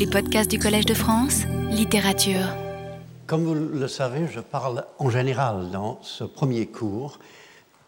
[0.00, 2.56] Les podcasts du Collège de France, littérature.
[3.26, 7.18] Comme vous le savez, je parle en général dans ce premier cours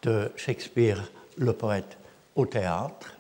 [0.03, 1.97] de Shakespeare, le poète,
[2.37, 3.15] au théâtre.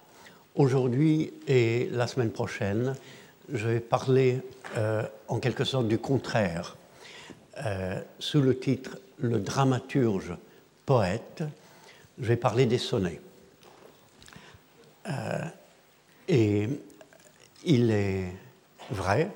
[0.57, 2.95] Aujourd'hui et la semaine prochaine,
[3.51, 4.43] je vais parler
[4.77, 6.77] euh, en quelque sorte du contraire,
[7.65, 10.37] euh, sous le titre Le dramaturge
[10.85, 11.45] poète,
[12.19, 13.23] je vais parler des sonnets.
[15.09, 15.45] Euh,
[16.29, 16.69] et
[17.65, 18.42] il est
[18.93, 19.31] vrai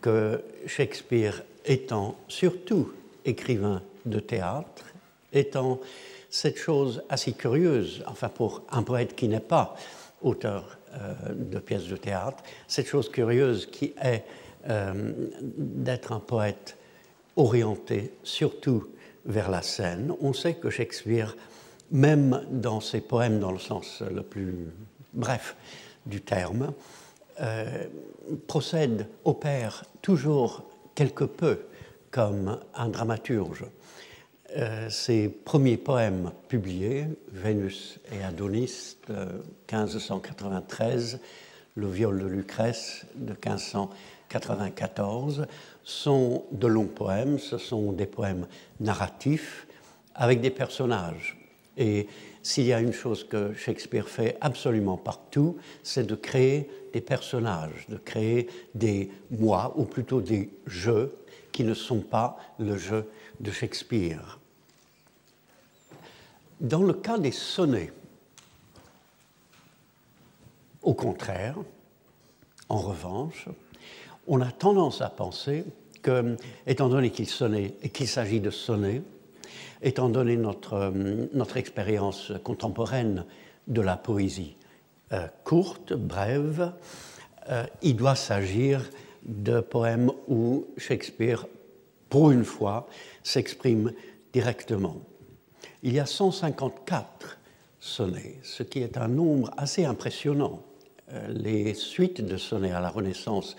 [0.00, 2.92] que Shakespeare étant surtout
[3.24, 4.84] écrivain de théâtre,
[5.32, 5.80] étant
[6.30, 9.76] cette chose assez curieuse, enfin pour un poète qui n'est pas
[10.22, 14.24] auteur euh, de pièces de théâtre, cette chose curieuse qui est
[14.68, 15.12] euh,
[15.42, 16.76] d'être un poète
[17.36, 18.88] orienté surtout
[19.24, 20.12] vers la scène.
[20.20, 21.36] On sait que Shakespeare,
[21.90, 24.54] même dans ses poèmes dans le sens le plus
[25.12, 25.56] bref
[26.06, 26.72] du terme,
[27.40, 27.86] euh,
[28.46, 31.60] procède, opère toujours quelque peu
[32.10, 33.64] comme un dramaturge.
[34.56, 41.20] Euh, ses premiers poèmes publiés, Vénus et Adonis de 1593,
[41.74, 45.46] Le viol de Lucrèce de 1594,
[45.84, 48.46] sont de longs poèmes, ce sont des poèmes
[48.80, 49.66] narratifs
[50.14, 51.36] avec des personnages.
[51.76, 52.08] Et
[52.42, 57.86] s'il y a une chose que Shakespeare fait absolument partout, c'est de créer des personnages,
[57.88, 61.14] de créer des moi, ou plutôt des jeux,
[61.52, 63.08] qui ne sont pas le jeu
[63.40, 64.38] de Shakespeare.
[66.60, 67.92] Dans le cas des sonnets,
[70.82, 71.56] au contraire,
[72.68, 73.48] en revanche,
[74.26, 75.64] on a tendance à penser
[76.02, 79.02] que, étant donné qu'il qu'il s'agit de sonnets,
[79.82, 83.24] étant donné notre, euh, notre expérience contemporaine
[83.66, 84.57] de la poésie
[85.12, 86.72] euh, courte, brève,
[87.48, 88.90] euh, il doit s'agir
[89.24, 91.46] de poèmes où Shakespeare,
[92.08, 92.88] pour une fois,
[93.22, 93.92] s'exprime
[94.32, 94.96] directement.
[95.82, 97.38] Il y a 154
[97.80, 100.62] sonnets, ce qui est un nombre assez impressionnant.
[101.28, 103.56] Les suites de sonnets à la Renaissance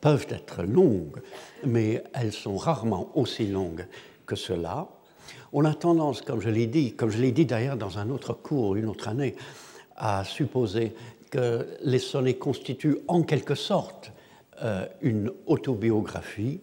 [0.00, 1.20] peuvent être longues,
[1.64, 3.86] mais elles sont rarement aussi longues
[4.26, 4.88] que cela.
[5.52, 8.32] On a tendance, comme je l'ai dit, comme je l'ai dit d'ailleurs dans un autre
[8.32, 9.34] cours, une autre année,
[9.98, 10.94] à supposer
[11.30, 14.12] que les sonnets constituent en quelque sorte
[14.62, 16.60] euh, une autobiographie,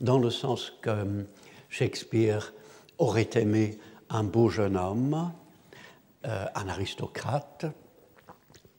[0.00, 1.24] dans le sens que
[1.68, 2.52] Shakespeare
[2.98, 3.78] aurait aimé
[4.10, 5.32] un beau jeune homme,
[6.26, 7.66] euh, un aristocrate,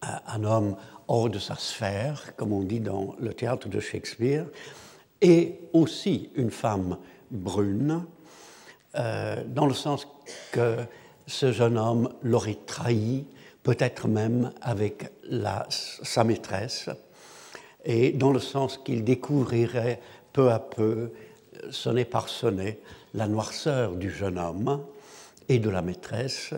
[0.04, 0.76] euh, un homme
[1.08, 4.46] hors de sa sphère, comme on dit dans le théâtre de Shakespeare,
[5.22, 6.98] et aussi une femme
[7.32, 8.06] brune,
[8.94, 10.08] dans le sens
[10.52, 10.78] que
[11.28, 13.26] ce jeune homme l'aurait trahi,
[13.64, 16.90] peut-être même avec la, sa maîtresse,
[17.86, 20.00] et dans le sens qu'il découvrirait
[20.34, 21.12] peu à peu,
[21.72, 22.80] sonnet par sonnet,
[23.14, 24.82] la noirceur du jeune homme
[25.48, 26.54] et de la maîtresse,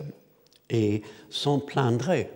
[0.70, 2.30] et s'en plaindrait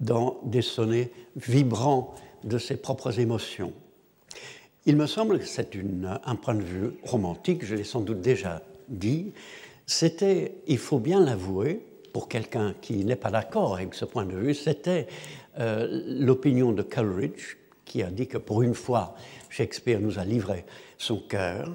[0.00, 3.72] dans des sonnets vibrants de ses propres émotions.
[4.84, 5.76] Il me semble que c'est
[6.24, 9.32] un point de vue romantique, je l'ai sans doute déjà dit,
[9.86, 14.36] c'était, il faut bien l'avouer, pour quelqu'un qui n'est pas d'accord avec ce point de
[14.36, 15.06] vue, c'était
[15.58, 19.16] euh, l'opinion de Coleridge, qui a dit que pour une fois,
[19.48, 20.64] Shakespeare nous a livré
[20.98, 21.70] son cœur.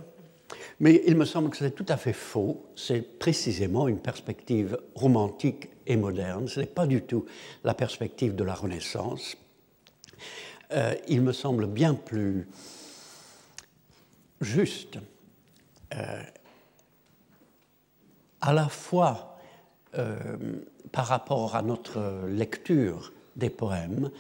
[0.80, 2.66] Mais il me semble que c'est tout à fait faux.
[2.75, 6.48] C'est précisément une perspective romantique et moderne.
[6.48, 7.25] Ce n'est pas du tout
[7.64, 9.36] la perspective de la Renaissance.
[10.72, 12.48] Euh, il me semble bien plus
[14.42, 15.00] juste
[15.94, 16.24] euh,
[18.42, 19.37] à la fois
[20.92, 24.12] par rapport à notre lecture des poèmes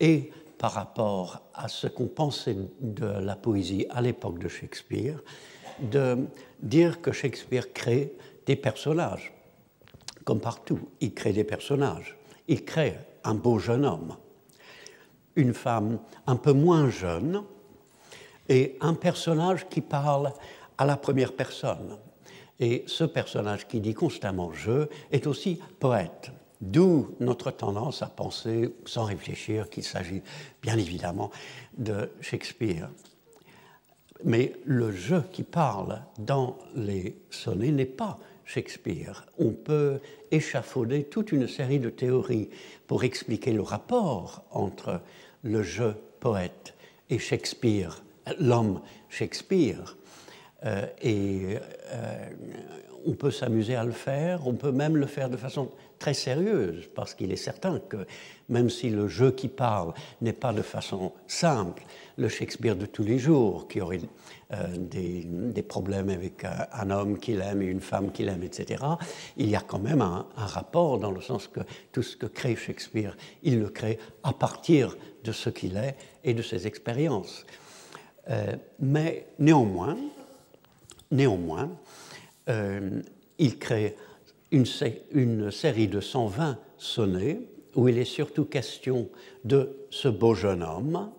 [0.00, 5.20] et par rapport à ce qu'on pensait de la poésie à l'époque de Shakespeare,
[5.80, 6.26] de
[6.60, 8.12] dire que Shakespeare crée
[8.46, 9.32] des personnages,
[10.24, 12.16] comme partout, il crée des personnages.
[12.48, 14.16] Il crée un beau jeune homme,
[15.36, 17.44] une femme un peu moins jeune,
[18.48, 20.32] et un personnage qui parle
[20.78, 21.98] à la première personne.
[22.60, 26.32] Et ce personnage qui dit constamment je est aussi poète.
[26.60, 30.22] D'où notre tendance à penser, sans réfléchir, qu'il s'agit
[30.60, 31.30] bien évidemment
[31.76, 32.90] de Shakespeare.
[34.24, 39.26] Mais le je qui parle dans les sonnets n'est pas Shakespeare.
[39.38, 40.00] On peut
[40.30, 42.48] échafauder toute une série de théories
[42.86, 45.00] pour expliquer le rapport entre
[45.42, 46.74] le je poète
[47.10, 48.02] et Shakespeare,
[48.40, 48.80] l'homme
[49.10, 49.97] Shakespeare.
[50.64, 51.56] Euh, et
[51.92, 52.30] euh,
[53.06, 55.70] on peut s'amuser à le faire, on peut même le faire de façon
[56.00, 58.06] très sérieuse, parce qu'il est certain que
[58.48, 61.84] même si le jeu qui parle n'est pas de façon simple,
[62.16, 64.00] le Shakespeare de tous les jours, qui aurait
[64.52, 68.84] euh, des, problèmes avec un, homme qu'il aime et une femme qu'il aime, etc.,
[69.36, 71.60] il y a quand même un, rapport dans le sens que
[71.92, 76.34] tout ce que crée Shakespeare, il le crée à partir de ce qu'il est et
[76.34, 77.44] de ses expériences.
[78.78, 79.96] mais néanmoins,
[81.10, 81.70] Néanmoins,
[82.48, 83.00] euh,
[83.38, 83.96] il crée
[84.50, 84.66] une,
[85.50, 87.40] série de 120 sonnets
[87.74, 89.08] où il est surtout question
[89.44, 91.10] de ce beau jeune homme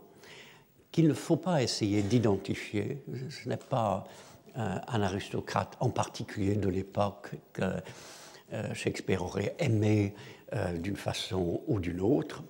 [0.91, 3.03] qu'il ne faut pas essayer d'identifier.
[3.30, 4.06] Ce n'est pas
[4.57, 7.63] euh, un aristocrate en particulier de l'époque que
[8.53, 10.13] euh, Shakespeare aurait aimé
[10.80, 12.42] d'une façon ou d'une autre.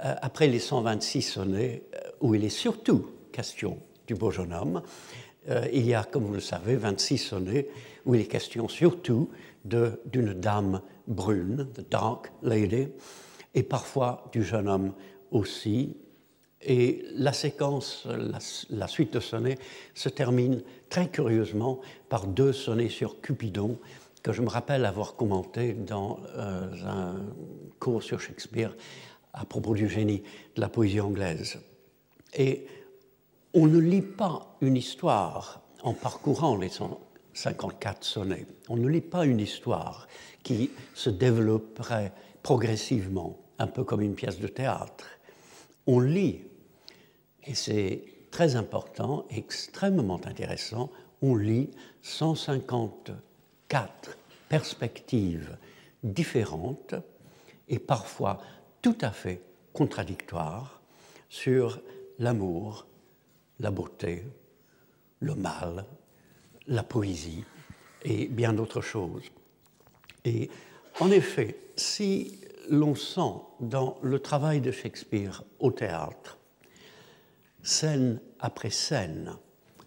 [0.00, 1.82] après les 126 sonnets
[2.22, 4.80] où il est surtout question du beau jeune homme,
[5.48, 7.68] euh, il y a, comme vous le savez, 26 sonnets
[8.04, 9.30] où il est question surtout
[9.64, 12.88] d'une dame brune, the dark lady,
[13.54, 14.92] et parfois du jeune homme
[15.30, 15.96] aussi.
[16.62, 18.06] Et la séquence,
[18.70, 19.58] la, suite de sonnets
[19.94, 23.78] se termine très curieusement par deux sonnets sur Cupidon
[24.22, 27.16] que je me rappelle avoir commenté dans euh, un
[27.80, 28.76] cours sur Shakespeare
[29.32, 30.22] à propos du génie
[30.54, 31.58] de la poésie anglaise.
[32.34, 32.66] Et
[33.54, 38.46] on ne lit pas une histoire en parcourant les 154 sonnets.
[38.68, 40.06] On ne lit pas une histoire
[40.42, 42.12] qui se développerait
[42.42, 45.06] progressivement, un peu comme une pièce de théâtre.
[45.86, 46.42] On lit,
[47.44, 50.90] et c'est très important, extrêmement intéressant,
[51.20, 51.70] on lit
[52.02, 54.16] 154
[54.48, 55.56] perspectives
[56.02, 56.94] différentes
[57.68, 58.40] et parfois
[58.80, 59.40] tout à fait
[59.72, 60.80] contradictoires
[61.28, 61.80] sur
[62.18, 62.86] l'amour,
[63.62, 64.26] la beauté,
[65.20, 65.86] le mal,
[66.66, 67.44] la poésie
[68.04, 69.30] et bien d'autres choses.
[70.24, 70.50] Et
[71.00, 72.38] en effet, si
[72.68, 76.38] l'on sent dans le travail de Shakespeare au théâtre,
[77.62, 79.36] scène après scène,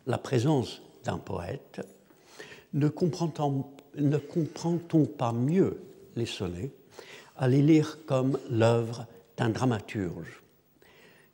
[0.08, 1.86] la présence d'un poète,
[2.74, 5.82] ne comprend-on pas mieux
[6.16, 6.72] les sonnets
[7.38, 9.06] à les lire comme l'œuvre
[9.36, 10.42] d'un dramaturge?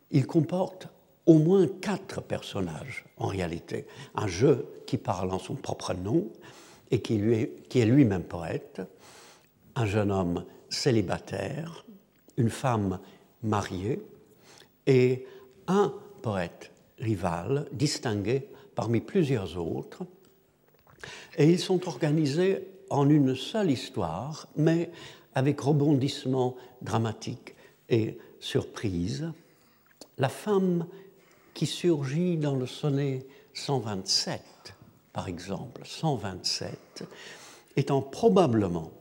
[0.09, 0.87] Il comporte
[1.25, 3.85] au moins quatre personnages en réalité.
[4.15, 6.27] Un jeu qui parle en son propre nom
[6.89, 8.81] et qui, est lui-même poète,
[9.75, 11.85] un jeune homme célibataire,
[12.37, 12.99] une femme
[13.43, 14.01] mariée
[14.87, 15.25] et
[15.67, 20.03] un poète rival distingué parmi plusieurs autres.
[21.37, 24.91] Et ils sont organisés en une seule histoire, mais
[25.33, 27.55] avec rebondissement dramatique
[27.89, 29.31] et surprise.
[30.17, 30.85] La femme
[31.53, 34.41] qui surgit dans le sonnet 127,
[35.13, 37.03] par exemple, 127,
[37.75, 38.91] étant probablement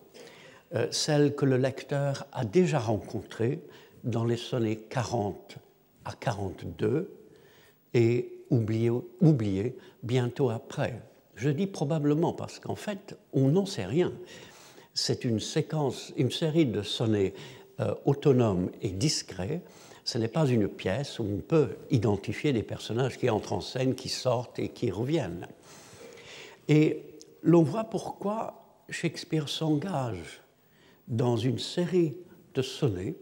[0.75, 3.61] euh, celle que le lecteur a déjà rencontrée
[4.05, 5.57] dans les sonnets 40
[6.05, 7.13] à 42
[7.95, 11.01] et oubliée bientôt après.
[11.35, 14.13] Je dis probablement parce qu'en fait, on n'en sait rien.
[14.95, 17.35] C'est une séquence, une série de sonnets
[17.81, 19.63] euh, autonomes et discrets
[20.11, 23.95] ce n'est pas une pièce où on peut identifier des personnages qui entrent en scène,
[23.95, 25.47] qui sortent et qui reviennent.
[26.67, 27.05] Et
[27.45, 30.43] l'on voit pourquoi Shakespeare s'engage
[31.07, 32.17] dans une série
[32.55, 33.15] de sonnets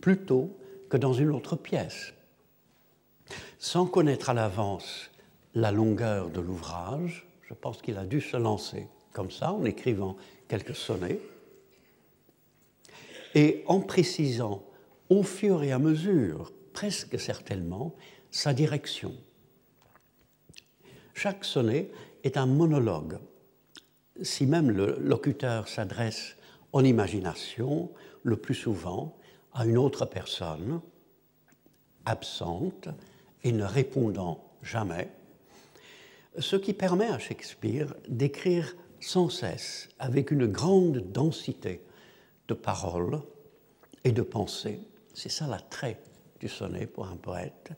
[0.00, 0.56] plutôt
[0.88, 2.14] que dans une autre pièce.
[3.58, 5.10] Sans connaître à l'avance
[5.54, 10.16] la longueur de l'ouvrage, je pense qu'il a dû se lancer comme ça en écrivant
[10.48, 11.20] quelques sonnets
[13.34, 14.62] et en précisant
[15.10, 17.94] au fur et à mesure, presque certainement,
[18.30, 19.14] sa direction.
[21.14, 21.90] Chaque sonnet
[22.24, 23.18] est un monologue.
[24.22, 26.36] Si même le locuteur s'adresse
[26.72, 27.90] en imagination,
[28.22, 29.16] le plus souvent,
[29.52, 30.80] à une autre personne,
[32.04, 32.88] absente
[33.44, 35.10] et ne répondant jamais,
[36.38, 41.82] ce qui permet à Shakespeare d'écrire sans cesse, avec une grande densité
[42.48, 43.20] de paroles
[44.04, 44.80] et de pensées,
[45.18, 46.00] c'est ça l'attrait
[46.38, 47.72] du sonnet pour un poète.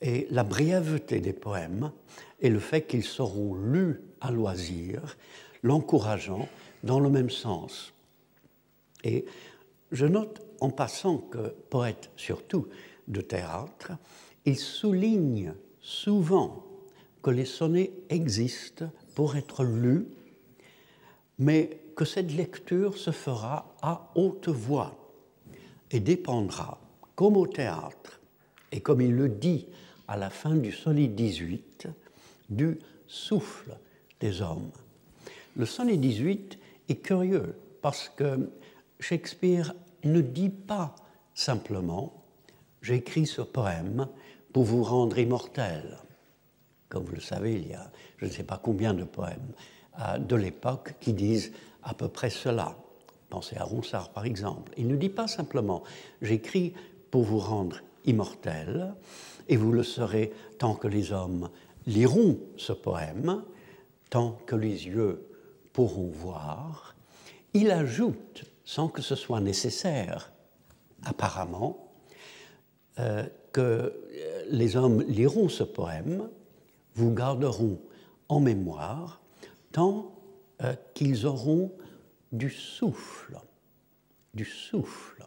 [0.00, 1.92] Et la brièveté des poèmes
[2.40, 5.18] et le fait qu'ils seront lus à loisir,
[5.62, 6.48] l'encourageant
[6.84, 7.92] dans le même sens.
[9.04, 9.26] Et
[9.92, 12.66] je note en passant que, poète surtout
[13.08, 13.92] de théâtre,
[14.46, 16.64] il souligne souvent
[17.22, 20.06] que les sonnets existent pour être lus,
[21.38, 24.97] mais que cette lecture se fera à haute voix
[25.90, 26.80] et dépendra,
[27.14, 28.20] comme au théâtre,
[28.72, 29.66] et comme il le dit
[30.06, 31.88] à la fin du sonnet 18,
[32.50, 33.76] du souffle
[34.20, 34.70] des hommes.
[35.56, 38.50] Le sonnet 18 est curieux parce que
[39.00, 40.94] Shakespeare ne dit pas
[41.34, 42.14] simplement
[42.80, 44.06] J'écris ce poème
[44.52, 45.98] pour vous rendre immortel.
[46.88, 49.52] Comme vous le savez, il y a je ne sais pas combien de poèmes
[50.00, 51.52] euh, de l'époque qui disent
[51.82, 52.76] à peu près cela.
[53.30, 54.72] Pensez à Ronsard par exemple.
[54.76, 55.82] Il ne dit pas simplement
[56.22, 56.72] J'écris
[57.10, 58.94] pour vous rendre immortel,
[59.48, 61.50] et vous le serez tant que les hommes
[61.86, 63.42] liront ce poème,
[64.10, 65.26] tant que les yeux
[65.72, 66.94] pourront voir.
[67.54, 70.32] Il ajoute, sans que ce soit nécessaire,
[71.04, 71.92] apparemment,
[72.98, 73.94] euh, que
[74.50, 76.28] les hommes liront ce poème,
[76.94, 77.78] vous garderont
[78.28, 79.20] en mémoire
[79.72, 80.12] tant
[80.62, 81.72] euh, qu'ils auront
[82.32, 83.38] du souffle,
[84.34, 85.26] du souffle.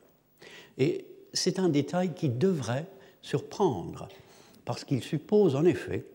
[0.78, 2.86] Et c'est un détail qui devrait
[3.22, 4.08] surprendre,
[4.66, 6.06] parce qu'il suppose en effet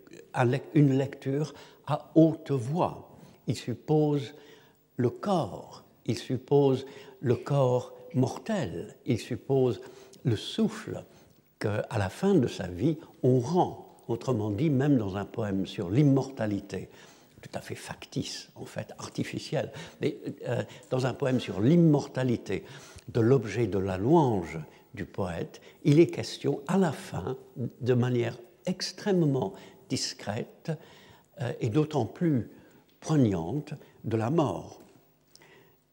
[0.75, 1.55] une lecture
[1.87, 3.17] à haute voix.
[3.47, 4.35] Il suppose
[4.97, 6.87] le corps, il suppose
[7.21, 9.81] le corps mortel, il suppose
[10.25, 11.05] le souffle
[11.59, 13.83] qu'à la fin de sa vie, on rend.
[14.09, 16.89] Autrement dit, même dans un poème sur l'immortalité,
[17.47, 20.17] tout à fait factice, en fait, artificiel, mais
[20.49, 22.65] euh, dans un poème sur l'immortalité
[23.09, 24.59] de l'objet de la louange
[24.95, 29.55] du poète, il est question à la fin, de manière extrêmement
[29.89, 30.73] discrète
[31.41, 32.51] euh, et d'autant plus
[33.01, 33.75] poignante,
[34.05, 34.81] de la mort.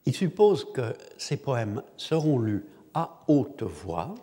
[0.05, 4.15] Il suppose que ces poèmes seront lus à haute voix,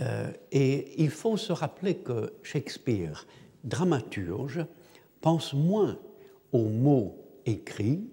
[0.00, 3.26] euh, et il faut se rappeler que Shakespeare,
[3.64, 4.64] dramaturge,
[5.20, 5.98] pense moins
[6.52, 7.16] aux mots
[7.46, 8.08] écrits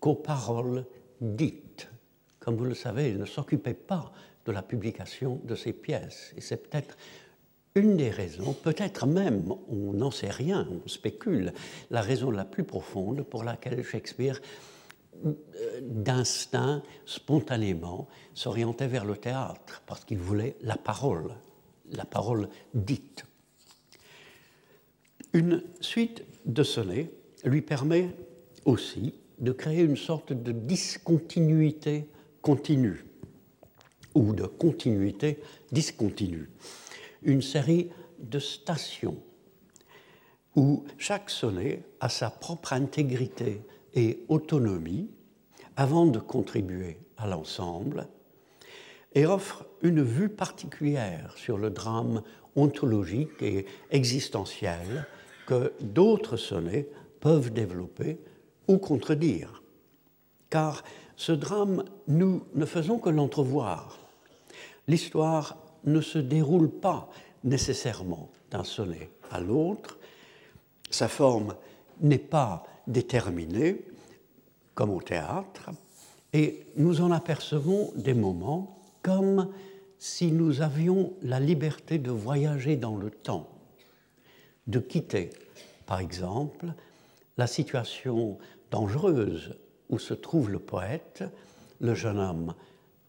[0.00, 0.84] qu'aux paroles
[1.20, 1.88] dites.
[2.38, 4.12] Comme vous le savez, il ne s'occupait pas
[4.44, 6.32] de la publication de ses pièces.
[6.36, 6.96] Et c'est peut-être
[7.74, 11.52] une des raisons, peut-être même, on n'en sait rien, on spécule,
[11.90, 14.40] la raison la plus profonde pour laquelle Shakespeare,
[15.26, 15.34] euh,
[15.82, 21.34] d'instinct, spontanément, s'orientait vers le théâtre, parce qu'il voulait la parole,
[21.92, 23.24] la parole dite.
[25.34, 27.10] Une suite de sonnets
[27.44, 28.10] lui permet
[28.64, 32.08] aussi de créer une sorte de discontinuité
[32.42, 33.04] continue
[34.14, 35.38] ou de continuité
[35.72, 36.48] discontinue.
[37.22, 39.18] Une série de stations
[40.54, 43.60] où chaque sonnet a sa propre intégrité
[43.94, 45.10] et autonomie
[45.76, 48.08] avant de contribuer à l'ensemble
[49.14, 52.22] et offre une vue particulière sur le drame
[52.54, 55.06] ontologique et existentiel
[55.46, 56.88] que d'autres sonnets
[57.26, 58.20] peuvent développer
[58.68, 59.60] ou contredire.
[60.48, 60.84] Car
[61.16, 63.98] ce drame, nous ne faisons que l'entrevoir
[64.86, 67.10] l'histoire ne se déroule pas
[67.42, 69.98] nécessairement d'un sonnet à l'autre,
[70.88, 71.56] sa forme
[72.00, 73.84] n'est pas déterminée,
[74.76, 75.70] comme au théâtre,
[76.32, 79.52] et nous en apercevons des moments comme
[79.98, 83.48] si nous avions la liberté de voyager dans le temps,
[84.68, 85.30] de quitter,
[85.86, 86.66] par exemple,
[87.36, 88.38] la situation
[88.70, 89.56] dangereuse
[89.88, 91.24] où se trouve le poète,
[91.80, 92.54] le jeune homme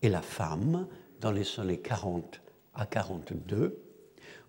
[0.02, 0.88] et la femme,
[1.22, 2.42] dans les sonnets 40
[2.76, 3.82] à 42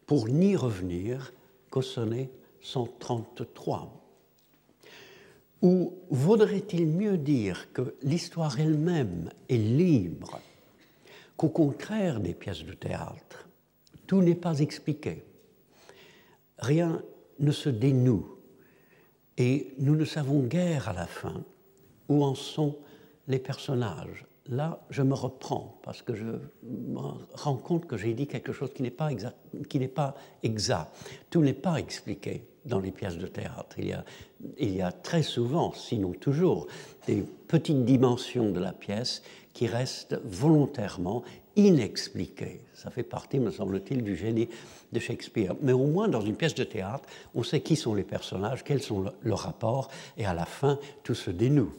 [0.06, 1.32] pour n'y revenir
[1.70, 2.30] qu'au sonnet
[2.60, 3.94] 133.
[5.62, 10.40] Ou vaudrait-il mieux dire que l'histoire elle-même est libre,
[11.36, 13.48] qu'au contraire des pièces de théâtre,
[14.06, 15.24] tout n'est pas expliqué,
[16.58, 17.02] rien
[17.38, 18.37] ne se dénoue,
[19.38, 21.42] et nous ne savons guère à la fin
[22.08, 22.76] où en sont
[23.28, 26.98] les personnages, là, je me reprends parce que je me
[27.34, 29.36] rends compte que j'ai dit quelque chose qui n'est pas exact.
[31.30, 33.76] Tout n'est pas expliqué dans les pièces de théâtre.
[33.78, 36.66] Il y a très souvent, sinon toujours,
[37.06, 41.22] des petites dimensions de la pièce qui restent volontairement
[41.58, 42.60] inexpliquées.
[42.72, 44.48] Ça fait partie, me semble-t-il, du génie
[44.92, 45.54] de Shakespeare.
[45.60, 48.80] Mais au moins, dans une pièce de théâtre, on sait qui sont les personnages, quels
[48.80, 51.74] sont leurs rapports, et à la fin, tout se dénoue.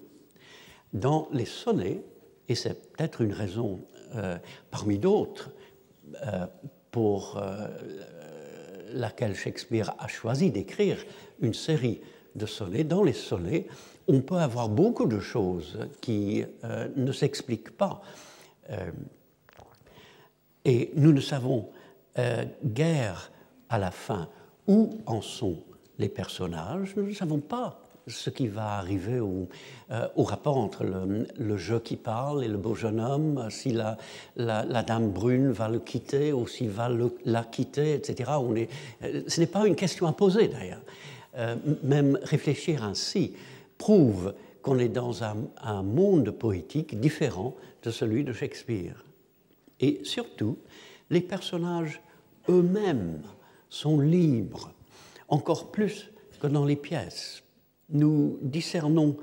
[0.91, 2.01] Dans les sonnets,
[2.49, 3.79] et c'est peut-être une raison
[4.15, 4.37] euh,
[4.69, 5.51] parmi d'autres
[6.25, 6.45] euh,
[6.91, 7.67] pour euh,
[8.91, 10.97] laquelle Shakespeare a choisi d'écrire
[11.39, 12.01] une série
[12.35, 12.83] de sonnets.
[12.83, 13.67] Dans les sonnets,
[14.09, 16.43] on peut avoir beaucoup de choses qui
[16.95, 18.01] ne s'expliquent pas.
[20.65, 21.69] Et nous ne savons
[22.65, 23.31] guère
[23.69, 24.27] à la fin
[24.67, 25.57] où en sont
[25.99, 29.47] les personnages, nous ne savons pas ce qui va arriver au,
[29.91, 33.97] euh, rapport entre le, jeu qui parle et le beau jeune homme, si la,
[34.83, 36.89] dame brune va le quitter ou s'il va
[37.25, 38.31] la quitter, etc.
[38.39, 38.69] On est,
[39.03, 40.81] euh, ce n'est pas une question à poser d'ailleurs.
[41.37, 43.33] euh, même réfléchir ainsi,
[43.77, 49.05] prouve qu'on est dans un, monde poétique différent de celui de Shakespeare.
[49.79, 50.57] Et surtout,
[51.09, 52.01] les personnages
[52.49, 53.21] eux-mêmes
[53.69, 54.71] sont libres,
[55.27, 57.43] encore plus que dans les pièces.
[57.89, 59.17] Nous discernons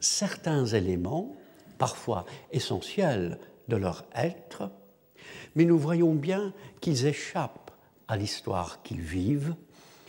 [0.00, 1.36] certains éléments,
[1.78, 3.38] parfois essentiels
[3.68, 4.70] de leur être,
[5.54, 7.70] mais nous voyons bien qu'ils échappent
[8.08, 9.54] à l'histoire qu'ils vivent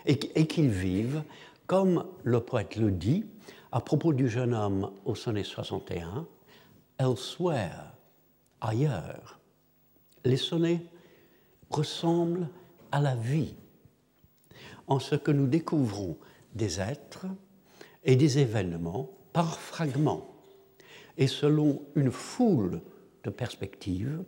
[0.05, 1.23] et qu'ils vivent,
[1.67, 3.25] comme le poète le dit
[3.71, 6.27] à propos du jeune homme au sonnet 61,
[6.99, 7.93] elsewhere,
[8.59, 9.40] ailleurs.
[10.25, 10.81] Les sonnets
[11.69, 12.47] ressemblent
[12.91, 13.55] à la vie,
[14.87, 16.17] en ce que nous découvrons
[16.53, 17.25] des êtres
[18.03, 20.31] et des événements par fragments
[21.17, 22.81] et selon une foule
[23.23, 24.23] de perspectives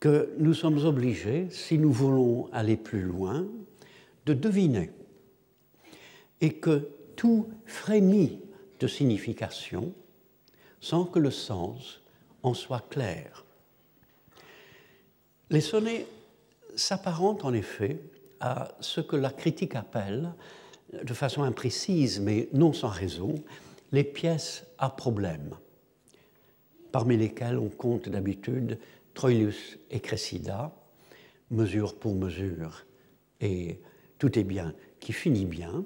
[0.00, 3.46] que nous sommes obligés, si nous voulons aller plus loin,
[4.26, 4.90] de deviner
[6.40, 8.40] et que tout frémit
[8.80, 9.92] de signification
[10.80, 12.02] sans que le sens
[12.42, 13.44] en soit clair.
[15.52, 16.06] Les sonnets
[16.76, 18.00] s'apparentent en effet
[18.40, 20.32] à ce que la critique appelle,
[21.04, 23.34] de façon imprécise mais non sans raison,
[23.92, 25.54] les pièces à problème,
[26.90, 28.78] parmi lesquelles on compte d'habitude
[29.12, 30.74] Troilus et Cressida,
[31.50, 32.86] mesure pour mesure,
[33.42, 33.78] et
[34.18, 35.84] tout est bien qui finit bien,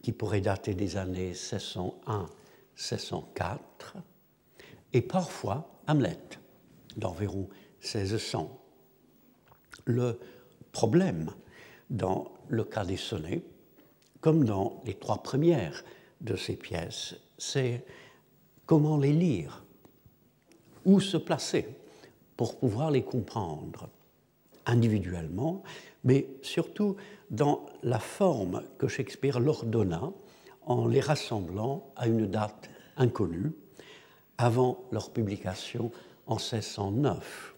[0.00, 3.24] qui pourrait dater des années 1601-1604,
[4.92, 6.20] et parfois Hamlet,
[6.96, 7.48] d'environ
[7.84, 8.50] 1600.
[9.84, 10.18] Le
[10.72, 11.30] problème
[11.90, 13.42] dans le cas des sonnets,
[14.20, 15.84] comme dans les trois premières
[16.20, 17.84] de ces pièces, c'est
[18.66, 19.64] comment les lire,
[20.84, 21.68] où se placer
[22.36, 23.88] pour pouvoir les comprendre
[24.66, 25.62] individuellement,
[26.04, 26.96] mais surtout
[27.30, 30.10] dans la forme que Shakespeare leur donna
[30.62, 33.52] en les rassemblant à une date inconnue,
[34.38, 35.90] avant leur publication
[36.26, 37.53] en 1609.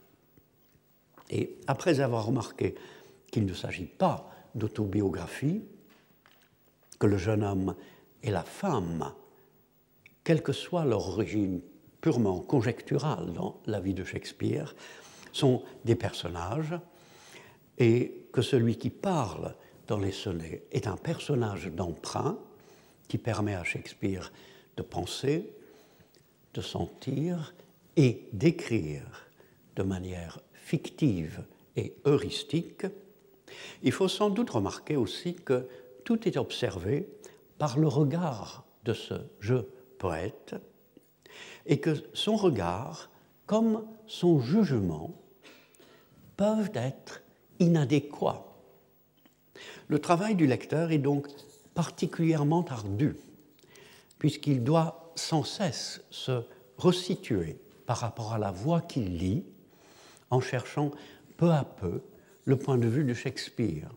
[1.31, 2.75] Et après avoir remarqué
[3.31, 5.63] qu'il ne s'agit pas d'autobiographie,
[6.99, 7.75] que le jeune homme
[8.23, 9.13] et la femme,
[10.25, 11.61] quelle que soit leur origine
[12.01, 14.75] purement conjecturale dans la vie de Shakespeare,
[15.33, 16.75] sont des personnages
[17.79, 19.55] et que celui qui parle
[19.87, 22.39] dans les sonnets est un personnage d'emprunt
[23.09, 24.33] qui permet à Shakespeare
[24.77, 25.53] de penser,
[26.55, 27.55] de sentir
[27.97, 29.27] et d'écrire
[29.77, 31.45] de manière fictive
[31.77, 32.87] et heuristique,
[33.85, 35.69] il faut sans doute remarquer aussi que
[36.05, 37.09] tout est observé
[37.57, 39.55] par le regard de ce je
[39.99, 40.57] poète
[41.67, 43.11] et que son regard,
[43.47, 45.15] comme son jugement,
[46.37, 47.23] peuvent être
[47.61, 48.45] inadéquats.
[49.87, 51.29] Le travail du lecteur est donc
[51.75, 53.15] particulièrement ardu,
[54.19, 56.43] puisqu'il doit sans cesse se
[56.77, 59.45] resituer par rapport à la voix qu'il lit,
[60.31, 60.91] en cherchant
[61.37, 62.03] peu à peu
[62.45, 63.89] le point de vue de Shakespeare.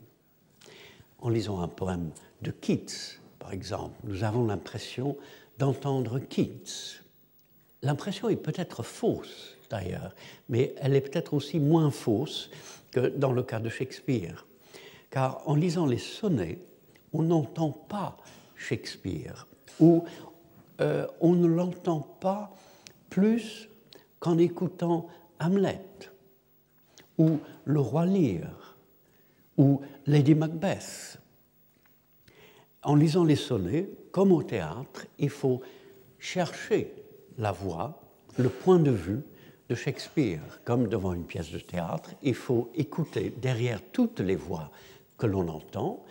[1.20, 2.12] En lisant un poème
[2.42, 5.18] de Keats, par exemple, nous avons l'impression
[5.58, 7.02] d'entendre Keats.
[7.82, 10.16] L'impression est peut-être fausse, d'ailleurs,
[10.50, 12.50] mais elle est peut-être aussi moins fausse
[12.92, 14.46] que dans le cas de Shakespeare.
[15.10, 16.60] Car en lisant les sonnets,
[17.14, 18.18] on n'entend pas
[18.56, 19.48] Shakespeare,
[19.80, 20.04] ou
[20.82, 22.56] euh, on ne l'entend pas
[23.10, 23.70] plus
[24.20, 25.08] qu'en écoutant
[25.40, 25.82] Hamlet,
[27.20, 28.78] ou Le Roi Lear,
[29.58, 31.20] ou Lady Macbeth.
[32.82, 35.62] En lisant les sonnets, comme au théâtre, il faut
[36.18, 36.94] chercher
[37.38, 38.02] la voix,
[38.38, 39.22] le point de vue
[39.68, 40.62] de Shakespeare.
[40.64, 44.72] Comme devant une pièce de théâtre, il faut écouter derrière toutes les voix
[45.18, 46.06] que l'on entend,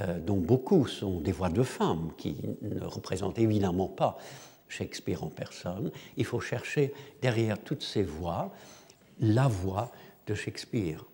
[0.00, 4.16] euh, dont beaucoup sont des voix de femmes qui ne représentent évidemment pas
[4.68, 5.92] Shakespeare en personne.
[6.16, 8.52] Il faut chercher derrière toutes ces voix
[9.20, 9.92] la voix
[10.26, 11.04] de Shakespeare.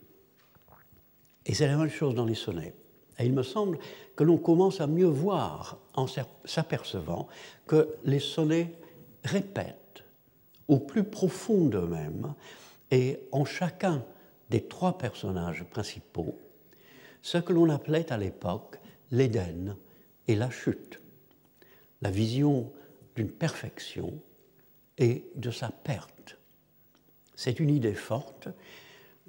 [1.47, 2.75] Et c'est la même chose dans les sonnets.
[3.19, 3.79] Et il me semble
[4.17, 6.07] que l'on commence à mieux voir en
[6.45, 7.29] s'apercevant
[7.67, 8.73] que les sonnets
[9.25, 10.05] répètent
[10.69, 12.35] au plus profond d'eux-mêmes
[12.91, 14.05] et en chacun
[14.51, 16.39] des trois personnages principaux
[17.23, 18.79] ce que l'on appelait à l'époque
[19.13, 19.77] l'Éden
[20.27, 21.01] et la chute,
[22.03, 22.71] la vision
[23.15, 24.13] d'une perfection
[24.99, 26.37] et de sa perte.
[27.35, 28.49] C'est une idée forte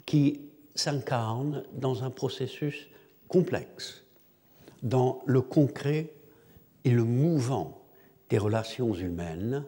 [0.06, 0.42] qui
[0.76, 2.88] s'incarne dans un processus
[3.28, 4.04] complexe,
[4.82, 6.12] dans le concret
[6.84, 7.82] et le mouvant
[8.30, 9.66] des relations humaines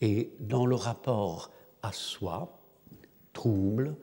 [0.00, 1.50] et dans le rapport
[1.82, 2.60] à soi,
[3.32, 3.96] trouble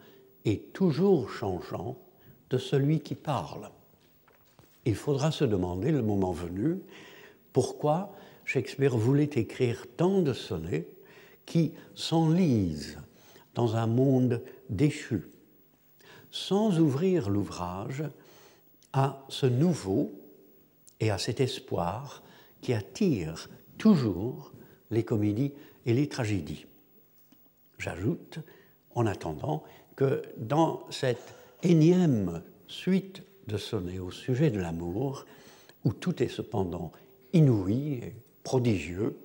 [0.46, 1.98] et toujours changeant
[2.50, 3.70] de celui qui parle.
[4.86, 6.82] Il faudra se demander, le moment venu,
[7.52, 8.14] pourquoi
[8.46, 10.88] Shakespeare voulait écrire tant de sonnets
[11.46, 13.00] qui s'enlisent
[13.56, 15.24] dans un monde déchu,
[16.34, 18.04] sans ouvrir l'ouvrage
[18.92, 20.12] à ce nouveau
[21.00, 22.24] et à cet espoir
[22.60, 24.52] qui attire toujours
[24.90, 25.54] les comédies
[25.86, 26.66] et les tragédies.
[27.78, 28.40] J'ajoute,
[28.96, 29.64] en attendant,
[29.96, 35.28] que dans cette énième suite de sonnets au sujet de l'amour,
[35.86, 36.92] où tout est cependant
[37.34, 39.16] inouï et prodigieux,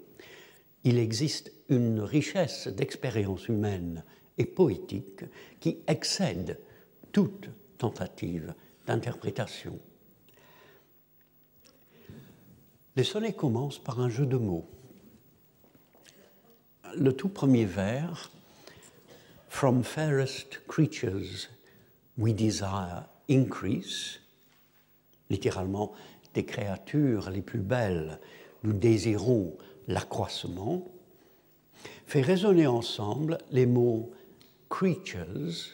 [0.84, 4.04] il existe une richesse d'expérience humaine
[4.36, 5.24] et poétique
[5.58, 6.58] qui excède
[7.12, 8.54] toute tentative
[8.86, 9.78] d'interprétation.
[12.96, 14.68] Les sonnets commencent par un jeu de mots.
[16.96, 18.30] Le tout premier vers,
[19.48, 21.48] From fairest creatures
[22.16, 24.20] we desire increase,
[25.30, 25.92] littéralement
[26.34, 28.20] des créatures les plus belles,
[28.62, 29.56] nous désirons
[29.88, 30.86] l'accroissement,
[32.06, 34.12] fait résonner ensemble les mots
[34.68, 35.72] creatures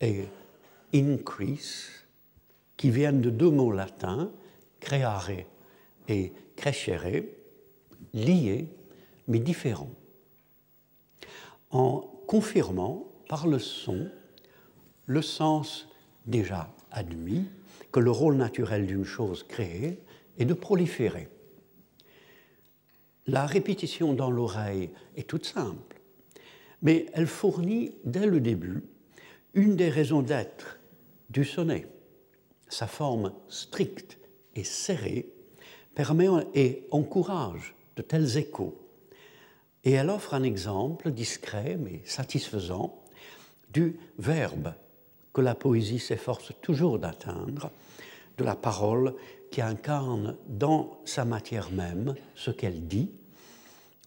[0.00, 0.24] et
[0.94, 1.90] increase,
[2.76, 4.30] qui viennent de deux mots latins,
[4.80, 5.30] creare
[6.08, 7.24] et crescere,
[8.12, 8.68] liés
[9.28, 9.94] mais différents,
[11.70, 14.10] en confirmant par le son
[15.06, 15.88] le sens
[16.26, 17.44] déjà admis
[17.92, 20.00] que le rôle naturel d'une chose créée
[20.38, 21.28] est de proliférer.
[23.26, 26.00] La répétition dans l'oreille est toute simple,
[26.82, 28.84] mais elle fournit dès le début
[29.54, 30.75] une des raisons d'être
[31.30, 31.86] du sonnet.
[32.68, 34.18] Sa forme stricte
[34.54, 35.26] et serrée
[35.94, 38.76] permet et encourage de tels échos.
[39.84, 43.02] Et elle offre un exemple discret mais satisfaisant
[43.72, 44.74] du verbe
[45.32, 47.70] que la poésie s'efforce toujours d'atteindre,
[48.38, 49.14] de la parole
[49.50, 53.10] qui incarne dans sa matière même ce qu'elle dit,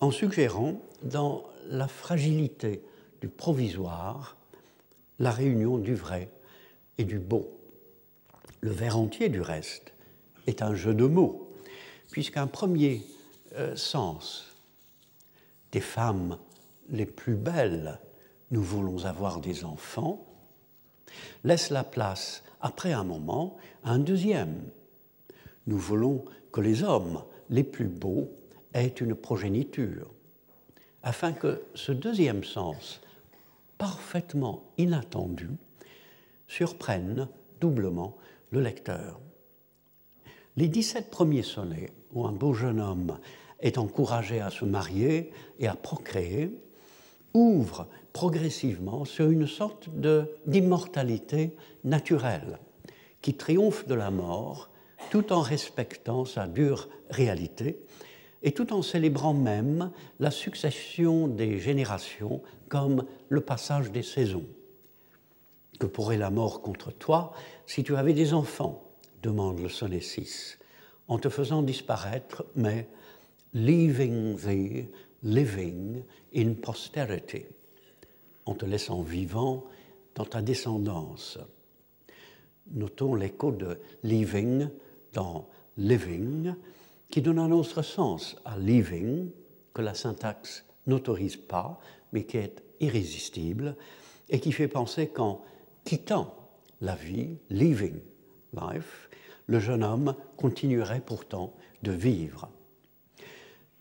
[0.02, 2.84] en suggérant dans la fragilité
[3.22, 4.38] du provisoire
[5.20, 6.30] la réunion du vrai
[7.00, 7.50] et du beau.
[8.62, 9.94] Le vers entier, du reste,
[10.46, 11.50] est un jeu de mots,
[12.12, 13.02] puisqu'un premier
[13.56, 14.46] euh, sens
[15.72, 16.38] des femmes
[16.90, 18.00] les plus belles,
[18.52, 20.26] nous voulons avoir des enfants,
[21.44, 24.62] laisse la place, après un moment, à un deuxième.
[25.68, 28.30] Nous voulons que les hommes les plus beaux
[28.74, 30.12] aient une progéniture,
[31.02, 33.00] afin que ce deuxième sens,
[33.78, 35.50] parfaitement inattendu,
[36.50, 37.30] surprenne
[37.62, 38.18] doublement
[38.52, 39.22] le lecteur.
[40.58, 43.20] Les 17 premiers sonnets, où un beau jeune homme
[43.62, 46.52] est encouragé à se marier et à procréer,
[47.34, 49.90] ouvrent progressivement sur une sorte
[50.48, 52.58] d'immortalité naturelle
[53.22, 54.70] qui triomphe de la mort
[55.12, 57.80] tout en respectant sa dure réalité
[58.42, 64.46] et tout en célébrant même la succession des générations comme le passage des saisons.
[65.80, 67.34] Que pourrait la mort contre toi
[67.66, 68.84] si tu avais des enfants
[69.22, 70.60] demande le sonnet 6,
[71.08, 72.88] en te faisant disparaître, mais
[73.54, 74.88] leaving thee
[75.24, 77.46] living in posterity,
[78.46, 79.66] en te laissant vivant
[80.16, 81.38] dans ta descendance.
[82.72, 84.70] Notons l'écho de leaving
[85.14, 86.54] dans living,
[87.10, 89.32] qui donne un autre sens à living
[89.74, 91.80] que la syntaxe n'autorise pas,
[92.14, 93.76] mais qui est irrésistible
[94.30, 95.42] et qui fait penser qu'en
[95.84, 96.36] quittant
[96.82, 98.00] la vie, leaving
[98.54, 99.10] life,
[99.48, 102.50] le jeune homme continuerait pourtant de vivre.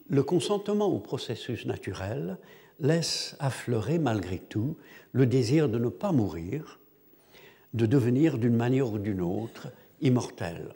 [0.08, 2.38] Le consentement au processus naturel
[2.80, 4.76] laisse affleurer malgré tout
[5.12, 6.78] le désir de ne pas mourir,
[7.74, 9.68] de devenir d'une manière ou d'une autre
[10.00, 10.74] immortel.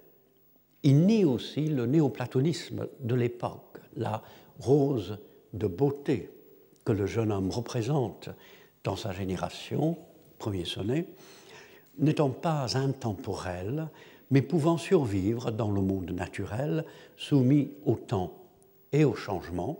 [0.82, 4.22] Il nie aussi le néoplatonisme de l'époque, la
[4.58, 5.18] rose
[5.52, 6.30] de beauté
[6.85, 8.28] que le jeune homme représente
[8.85, 9.96] dans sa génération,
[10.42, 11.07] premier sonnet,
[11.98, 13.87] n'étant pas intemporel,
[14.33, 16.85] mais pouvant survivre dans le monde naturel,
[17.16, 18.35] soumis au temps
[18.90, 19.78] et au changement,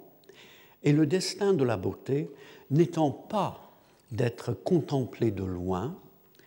[0.85, 2.31] et le destin de la beauté
[2.71, 3.73] n'étant pas
[4.13, 5.97] d'être contemplé de loin,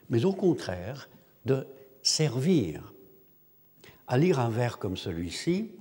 [0.10, 1.10] mais au contraire
[1.43, 1.67] de
[2.01, 2.93] servir.
[4.08, 5.71] À lire un vers comme celui-ci,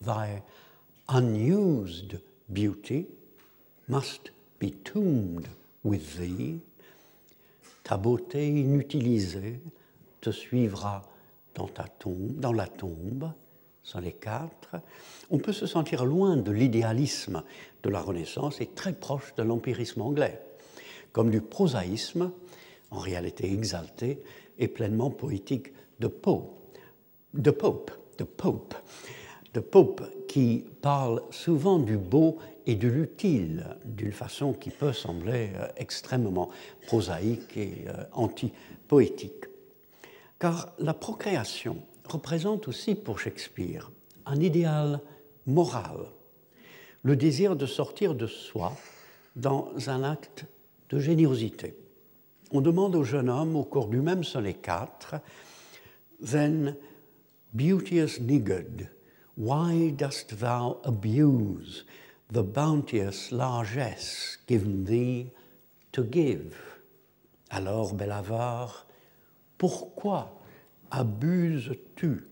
[0.00, 0.40] Thy
[1.08, 3.08] unused beauty
[3.88, 5.48] must be tombed
[5.84, 6.60] with thee.
[7.82, 9.60] Ta beauté inutilisée
[10.20, 11.02] te suivra
[11.54, 13.32] dans, ta tombe, dans la tombe,
[13.82, 14.76] sont les quatre.
[15.30, 17.42] On peut se sentir loin de l'idéalisme
[17.82, 20.42] de la Renaissance et très proche de l'empirisme anglais,
[21.12, 22.30] comme du prosaïsme,
[22.90, 24.22] en réalité exalté,
[24.58, 26.58] et pleinement poétique de Pope,
[27.32, 28.74] de Pope, de Pope,
[29.54, 32.38] de Pope qui parle souvent du beau
[32.68, 36.50] et de l'utile d'une façon qui peut sembler euh, extrêmement
[36.86, 39.46] prosaïque et euh, anti-poétique.
[40.38, 43.90] Car la procréation représente aussi pour Shakespeare
[44.26, 45.00] un idéal
[45.46, 46.10] moral,
[47.02, 48.76] le désir de sortir de soi
[49.34, 50.44] dans un acte
[50.90, 51.74] de générosité.
[52.50, 55.14] On demande au jeune homme au cours du même sonnet 4
[56.22, 56.76] Then,
[57.54, 58.90] beauteous niggard,
[59.38, 61.86] why dost thou abuse
[62.30, 65.30] the bounteous largesse given thee
[65.92, 66.54] to give.
[67.50, 68.86] Alors, bel avare,
[69.56, 70.38] pourquoi
[70.90, 72.26] abuses-tu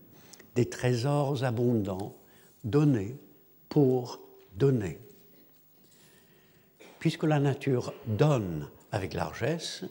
[0.55, 2.15] des trésors abondants
[2.63, 3.15] donnés
[3.69, 4.19] pour
[4.55, 4.99] donner?
[6.99, 9.83] Puisque la nature donne avec largesse,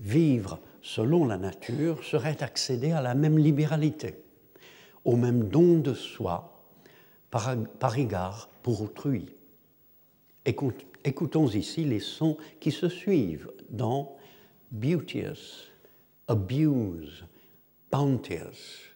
[0.00, 4.16] vivre selon la nature serait accéder à la même libéralité,
[5.04, 6.64] au même don de soi
[7.30, 9.24] par, par égard pour autrui.
[10.44, 14.14] Écoutons ici les sons qui se suivent dans
[14.72, 15.70] Beauteous,
[16.26, 17.24] Abuse,
[17.90, 18.92] Bounteous,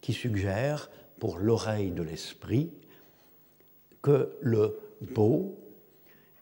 [0.00, 2.70] qui suggèrent pour l'oreille de l'esprit
[4.00, 5.58] que le beau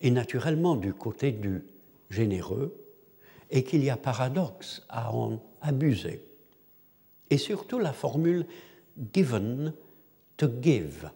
[0.02, 1.64] est naturellement du côté du
[2.10, 2.78] généreux
[3.50, 6.20] et qu'il y a paradoxe à en abuser.
[7.30, 8.44] Et surtout la formule
[9.14, 9.72] given
[10.36, 11.10] to give,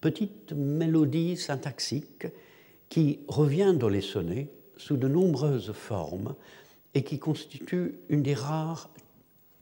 [0.00, 2.26] petite mélodie syntaxique
[2.88, 6.34] qui revient dans les sonnets sous de nombreuses formes
[6.94, 8.90] et qui constitue une des rares,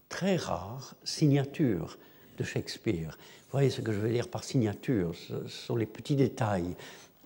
[0.09, 1.99] très rares signatures
[2.39, 3.17] de Shakespeare.
[3.19, 6.77] Vous voyez ce que je veux dire par signature, ce sont les petits détails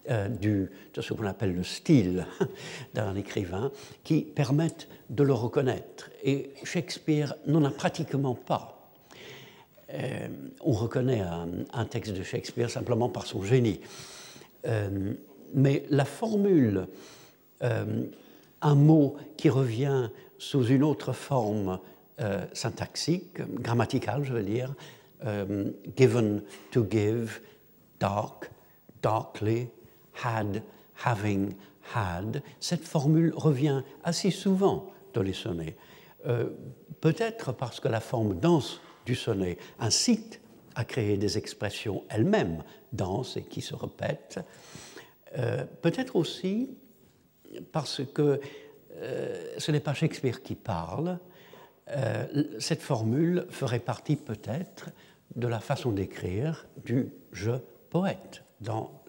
[0.09, 2.27] euh, du, de ce qu'on appelle le style
[2.95, 3.71] d'un écrivain
[4.03, 6.11] qui permettent de le reconnaître.
[6.25, 8.80] Et Shakespeare n'en a pratiquement pas.
[9.93, 10.29] Euh,
[10.61, 11.23] on reconnaît
[11.73, 13.81] un, texte de Shakespeare simplement par son génie.
[14.67, 15.15] Euh,
[15.53, 16.87] mais la formule,
[17.61, 21.81] un mot qui revient sous une autre forme
[22.53, 24.73] syntaxique, grammaticale, je veux dire,
[25.97, 27.41] given to give,
[27.99, 28.51] dark,
[29.03, 29.69] darkly,
[30.25, 30.63] had,
[31.05, 31.55] having,
[31.95, 35.77] had, cette formule revient assez souvent dans les sonnets.
[36.27, 36.51] Euh,
[37.01, 40.41] peut-être parce que la forme dense du sonnet incite
[40.75, 44.41] à créer des expressions elles-mêmes denses et qui se répètent.
[45.37, 46.77] Euh, peut-être aussi
[47.73, 48.41] parce que
[48.97, 51.19] euh, ce n'est pas Shakespeare qui parle.
[52.61, 54.91] cette formule ferait partie peut-être
[55.35, 57.53] de la façon d'écrire du je
[57.91, 59.01] poète dans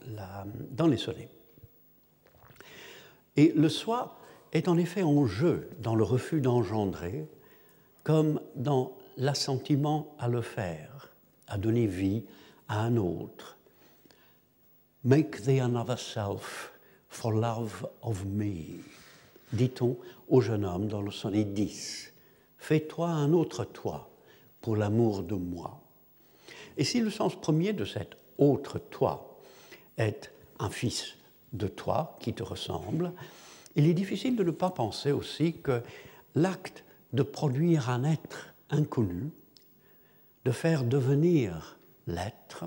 [0.71, 1.29] dans les sonnets.
[3.37, 4.17] Et le soi
[4.51, 7.25] est en effet en jeu dans le refus d'engendrer,
[8.03, 11.13] comme dans l'assentiment à le faire,
[11.47, 12.23] à donner vie
[12.67, 13.55] à un autre.
[15.03, 16.73] Make thee another self
[17.07, 18.81] for love of me,
[19.53, 19.95] dit-on
[20.27, 22.11] au jeune homme dans le sonnet 10.
[22.57, 24.09] Fais-toi un autre toi
[24.59, 25.79] pour l'amour de moi.
[26.77, 29.37] Et si le sens premier de cet autre toi
[29.97, 31.13] est un fils
[31.53, 33.11] de toi qui te ressemble,
[33.75, 35.83] il est difficile de ne pas penser aussi que
[36.33, 39.29] l'acte de produire un être inconnu,
[40.45, 42.65] de faire devenir l'être,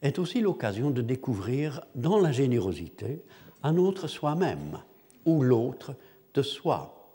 [0.00, 3.22] est aussi l'occasion de découvrir dans la générosité
[3.62, 4.78] un autre soi-même
[5.24, 5.94] ou l'autre
[6.34, 7.10] de soi.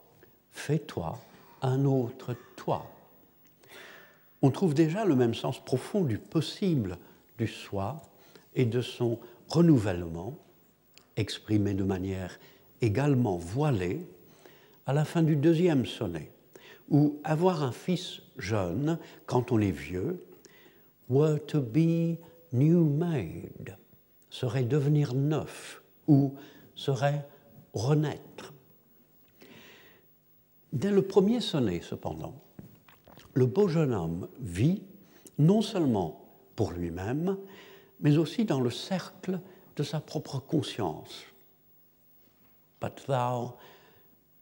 [0.52, 1.20] Fais-toi
[1.62, 2.86] un autre toi.
[4.42, 6.98] On trouve déjà le même sens profond du possible
[7.38, 8.02] du soi
[8.56, 10.38] et de son renouvellement,
[11.16, 12.38] exprimé de manière
[12.82, 14.06] également voilée,
[14.86, 16.33] à la fin du deuxième sonnet,
[16.89, 20.24] où avoir un fils jeune, quand on est vieux,
[21.10, 22.17] were to be
[22.52, 23.78] new made,
[24.30, 26.34] serait devenir neuf ou
[26.76, 27.28] serait
[27.74, 28.54] renaître.
[30.72, 32.41] Dès le premier sonnet, cependant,
[33.34, 34.82] le beau jeune homme vit
[35.38, 37.38] non seulement pour lui-même,
[38.00, 39.39] mais aussi dans le cercle
[39.76, 41.24] de sa propre conscience.
[42.82, 43.56] But thou,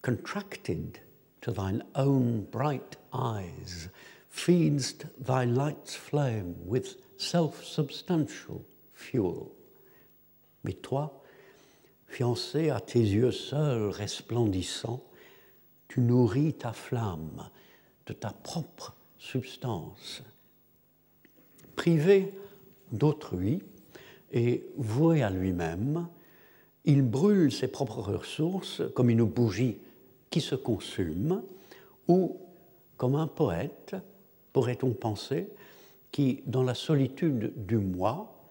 [0.01, 0.97] contracted
[1.41, 3.89] to thine own bright eyes,
[4.29, 9.51] feedst thy light's flame with self-substantial fuel.
[10.63, 11.21] Mais toi,
[12.07, 15.03] fiancé à tes yeux seuls resplendissants,
[15.87, 17.49] tu nourris ta flamme
[18.05, 20.23] de ta propre substance.
[21.75, 22.33] Privé
[22.91, 23.63] d'autrui
[24.31, 26.07] et voué à lui-même,
[26.85, 29.77] il brûle ses propres ressources comme une bougie
[30.31, 31.43] qui se consume
[32.07, 32.37] ou
[32.97, 33.95] comme un poète,
[34.53, 35.49] pourrait-on penser,
[36.11, 38.49] qui, dans la solitude du moi,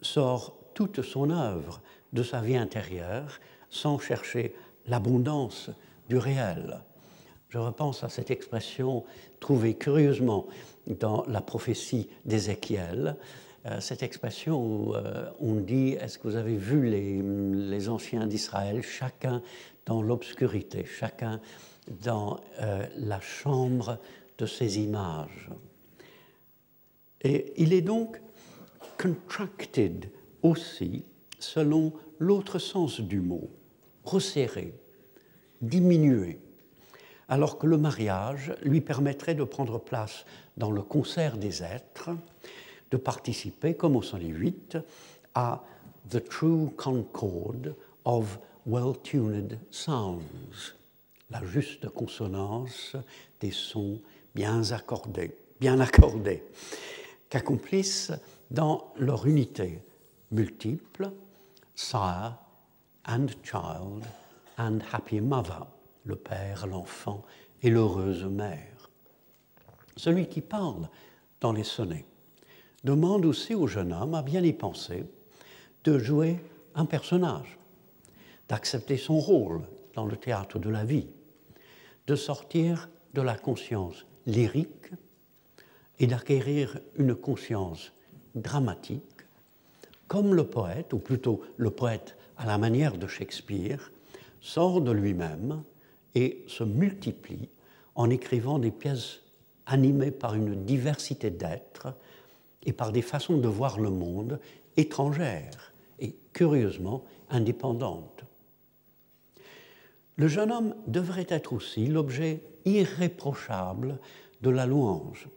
[0.00, 1.80] sort toute son œuvre
[2.12, 3.38] de sa vie intérieure
[3.70, 4.54] sans chercher
[4.86, 5.70] l'abondance
[6.08, 6.80] du réel.
[7.48, 9.04] Je repense à cette expression
[9.40, 10.46] trouvée curieusement
[10.86, 13.16] dans la prophétie d'Ézéchiel,
[13.80, 18.82] cette expression où euh, on dit, est-ce que vous avez vu les, les anciens d'Israël,
[18.82, 19.42] chacun
[19.86, 21.40] dans l'obscurité, chacun
[22.02, 23.98] dans euh, la chambre
[24.38, 25.48] de ses images.
[27.22, 28.20] Et il est donc
[28.98, 30.10] contracted
[30.42, 31.04] aussi
[31.38, 33.50] selon l'autre sens du mot,
[34.04, 34.74] resserré,
[35.60, 36.38] diminué,
[37.28, 40.24] alors que le mariage lui permettrait de prendre place
[40.56, 42.10] dans le concert des êtres,
[42.90, 44.78] de participer, comme au 108,
[45.34, 45.62] à
[46.10, 50.74] The True Concord of Well-Tuned Sounds,
[51.30, 52.96] la juste consonance
[53.40, 54.00] des sons
[54.34, 56.44] bien accordés, bien accordés,
[57.28, 58.12] qu'accomplissent
[58.50, 59.80] dans leur unité
[60.30, 61.10] multiple
[61.74, 62.36] sire
[63.08, 64.04] and child
[64.58, 65.66] and happy mother,
[66.04, 67.24] le père, l'enfant
[67.62, 68.90] et l'heureuse mère.
[69.96, 70.88] Celui qui parle
[71.40, 72.06] dans les sonnets
[72.86, 75.04] demande aussi au jeune homme, à bien y penser,
[75.84, 76.38] de jouer
[76.74, 77.58] un personnage,
[78.48, 79.62] d'accepter son rôle
[79.94, 81.08] dans le théâtre de la vie,
[82.06, 84.92] de sortir de la conscience lyrique
[85.98, 87.92] et d'acquérir une conscience
[88.34, 89.02] dramatique,
[90.06, 93.90] comme le poète, ou plutôt le poète à la manière de Shakespeare,
[94.40, 95.62] sort de lui-même
[96.14, 97.48] et se multiplie
[97.96, 99.22] en écrivant des pièces
[99.66, 101.88] animées par une diversité d'êtres
[102.66, 104.38] et par des façons de voir le monde
[104.76, 108.24] étrangères et curieusement indépendantes.
[110.16, 113.98] Le jeune homme devrait être aussi l'objet irréprochable
[114.42, 115.28] de la louange,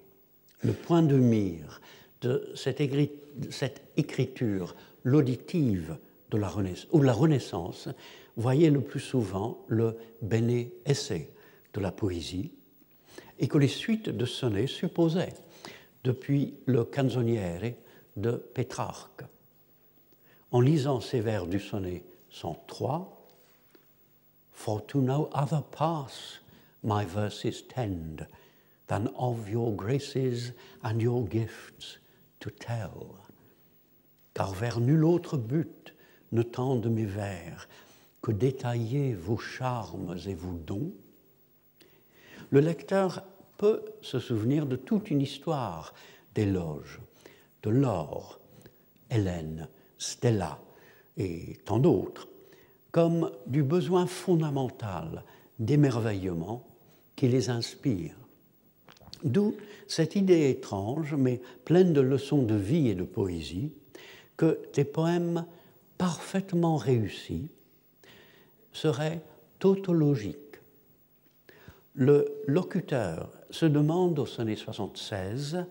[0.61, 1.81] le point de mire
[2.21, 2.81] de cette,
[3.97, 5.97] écriture, l'auditive
[6.31, 7.89] de la Renaissance, ou la Renaissance,
[8.35, 11.13] voyait le plus souvent le bene esse
[11.73, 12.51] de la poésie,
[13.37, 15.33] et que les suites de sonnets supposaient
[16.03, 17.75] depuis le canzoniere
[18.15, 19.23] de Pétrarque.
[20.51, 23.15] En lisant ces vers du sonnet 103,
[24.51, 26.41] For to no other pass
[26.83, 28.27] my verses tend
[28.87, 30.51] than of your graces
[30.83, 31.99] and your gifts
[32.41, 33.15] to tell.
[34.33, 35.93] Car vers nul autre but
[36.31, 37.67] ne tendent mes vers
[38.21, 40.91] que détailler vos charmes et vos dons.
[42.49, 43.23] Le lecteur
[43.59, 45.93] peut se souvenir de toute une histoire
[46.33, 47.01] d'éloges,
[47.61, 48.39] de Laure,
[49.11, 49.67] Hélène,
[49.97, 50.59] Stella
[51.17, 52.29] et tant d'autres,
[52.91, 55.25] comme du besoin fondamental
[55.59, 56.65] d'émerveillement
[57.17, 58.15] qui les inspire.
[59.25, 63.73] D'où cette idée étrange, mais pleine de leçons de vie et de poésie,
[64.37, 65.45] que des poèmes
[65.97, 67.49] parfaitement réussis
[68.71, 69.19] seraient
[69.59, 70.37] tautologiques.
[71.93, 75.65] Le locuteur se demande au sonnet 76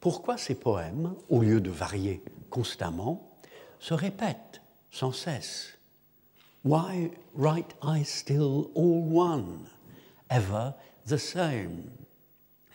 [0.00, 3.30] pourquoi ces poèmes, au lieu de varier constamment,
[3.78, 5.76] se répètent sans cesse
[6.64, 9.68] Why write I still all one,
[10.30, 10.70] ever
[11.06, 11.82] the same?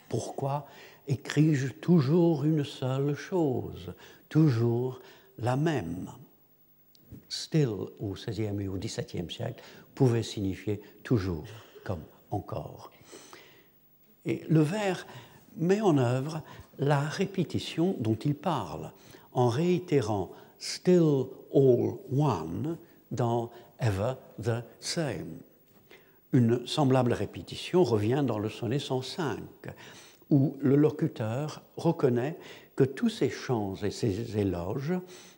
[0.08, 0.68] Pourquoi
[1.08, 3.94] écris-je toujours une seule chose,
[4.30, 5.00] toujours
[5.40, 6.12] la même?
[7.28, 9.64] Still, au XVIe et au XVIIe siècle,
[9.96, 11.48] pouvait signifier toujours,
[11.84, 12.92] comme encore.
[14.26, 15.06] Et le vers
[15.58, 16.42] met en œuvre
[16.80, 18.92] la répétition dont il parle,
[19.34, 22.78] en réitérant still all one
[23.12, 25.40] dans ever the same.
[26.34, 29.40] Une semblable répétition revient dans le sonnet 105,
[30.30, 32.38] où le locuteur reconnaît
[32.76, 34.94] que tous ces chants et ces éloges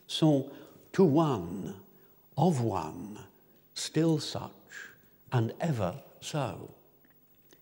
[0.08, 0.48] sont
[0.92, 1.76] to one,
[2.36, 3.20] of one,
[3.76, 4.42] still such,
[5.32, 6.70] and ever so,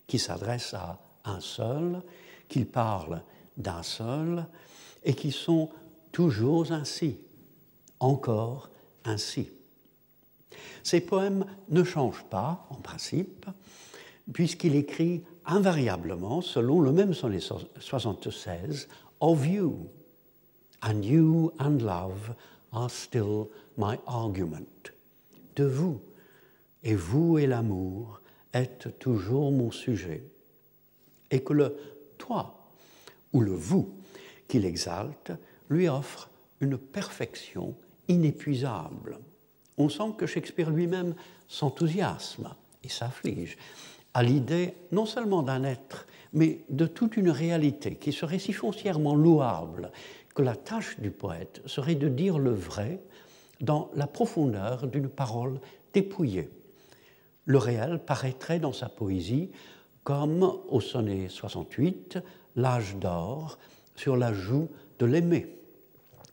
[0.06, 2.02] qui s'adressent à un seul,
[2.48, 3.22] qu'ils parlent
[3.56, 4.46] d'un seul,
[5.04, 5.70] et qui sont
[6.12, 7.18] toujours ainsi,
[8.00, 8.70] encore
[9.04, 9.50] ainsi.
[10.82, 13.46] Ces poèmes ne changent pas, en principe,
[14.32, 17.40] puisqu'il écrit invariablement, selon le même sonnet
[17.78, 18.88] 76,
[19.20, 19.88] Of you,
[20.82, 22.34] and you and love
[22.72, 23.46] are still
[23.76, 24.90] my argument.
[25.54, 26.00] De vous,
[26.82, 28.20] et vous et l'amour
[28.52, 30.22] êtes toujours mon sujet.
[31.30, 31.76] Et que le
[32.18, 32.68] toi,
[33.32, 33.88] ou le vous,
[34.48, 35.32] qu'il exalte,
[35.68, 37.74] lui offre une perfection
[38.08, 39.18] inépuisable
[39.78, 41.14] on sent que Shakespeare lui-même
[41.48, 43.56] s'enthousiasme et s'afflige
[44.14, 49.14] à l'idée non seulement d'un être, mais de toute une réalité qui serait si foncièrement
[49.14, 49.90] louable
[50.34, 53.00] que la tâche du poète serait de dire le vrai
[53.60, 55.60] dans la profondeur d'une parole
[55.92, 56.50] dépouillée.
[57.44, 59.50] Le réel paraîtrait dans sa poésie
[60.06, 62.20] comme au sonnet 68,
[62.54, 63.58] l'âge d'or
[63.96, 64.68] sur la joue
[65.00, 65.48] de l'aimer,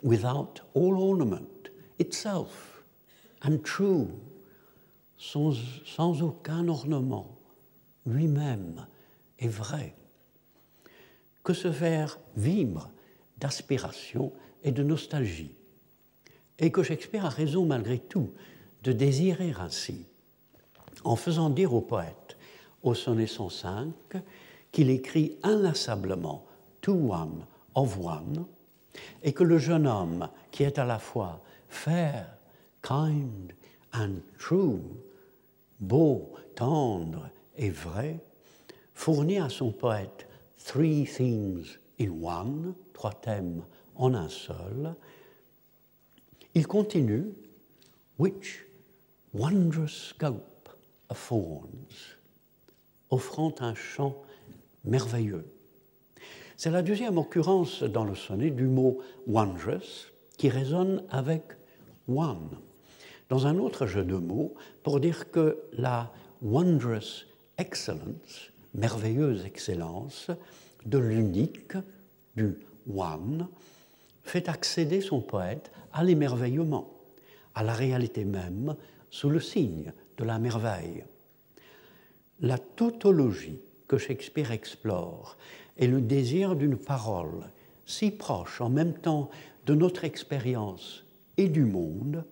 [0.03, 2.83] without all ornament, itself,
[3.43, 4.05] and true,
[5.17, 5.55] sans,
[5.87, 7.35] sans aucun ornement,
[8.05, 8.85] lui-même
[9.39, 9.95] est vrai.
[11.43, 12.91] Que ce vers vibre
[13.39, 15.55] d'aspiration et de nostalgie,
[16.59, 18.29] et que Shakespeare a raison malgré tout
[18.83, 20.05] de désirer ainsi,
[21.03, 22.22] en faisant dire au poète,
[22.83, 23.93] au sonnet 105,
[24.71, 26.45] qu'il écrit inlassablement
[26.81, 28.45] To One of One,
[29.23, 32.27] et que le jeune homme, qui est à la fois fair,
[32.81, 33.53] kind
[33.93, 34.81] and true,
[35.79, 38.19] beau, tendre et vrai,
[38.93, 40.27] fournit à son poète
[40.57, 41.65] three themes
[41.99, 43.63] in one, trois thèmes
[43.95, 44.95] en un seul.
[46.55, 47.33] Il continue,
[48.17, 48.65] which
[49.33, 50.69] wondrous scope
[51.09, 52.17] affords,
[53.13, 54.15] offrant un chant
[54.85, 55.45] merveilleux.
[56.57, 61.43] C'est la deuxième occurrence dans le sonnet du mot wondrous qui résonne avec
[62.07, 62.49] one.
[63.29, 66.11] Dans un autre jeu de mots, pour dire que la
[66.41, 67.25] wondrous
[67.59, 70.31] excellence, merveilleuse excellence,
[70.85, 71.77] de l'unique,
[72.35, 72.55] du
[72.91, 73.47] one,
[74.23, 76.89] fait accéder son poète à l'émerveillement,
[77.53, 78.75] à la réalité même,
[79.11, 81.03] sous le signe de la merveille.
[82.43, 85.37] La tautologie que Shakespeare explore
[85.77, 87.49] est le désir d'une parole
[87.85, 89.29] si proche en même temps
[89.65, 91.05] de notre expérience
[91.37, 92.25] et du monde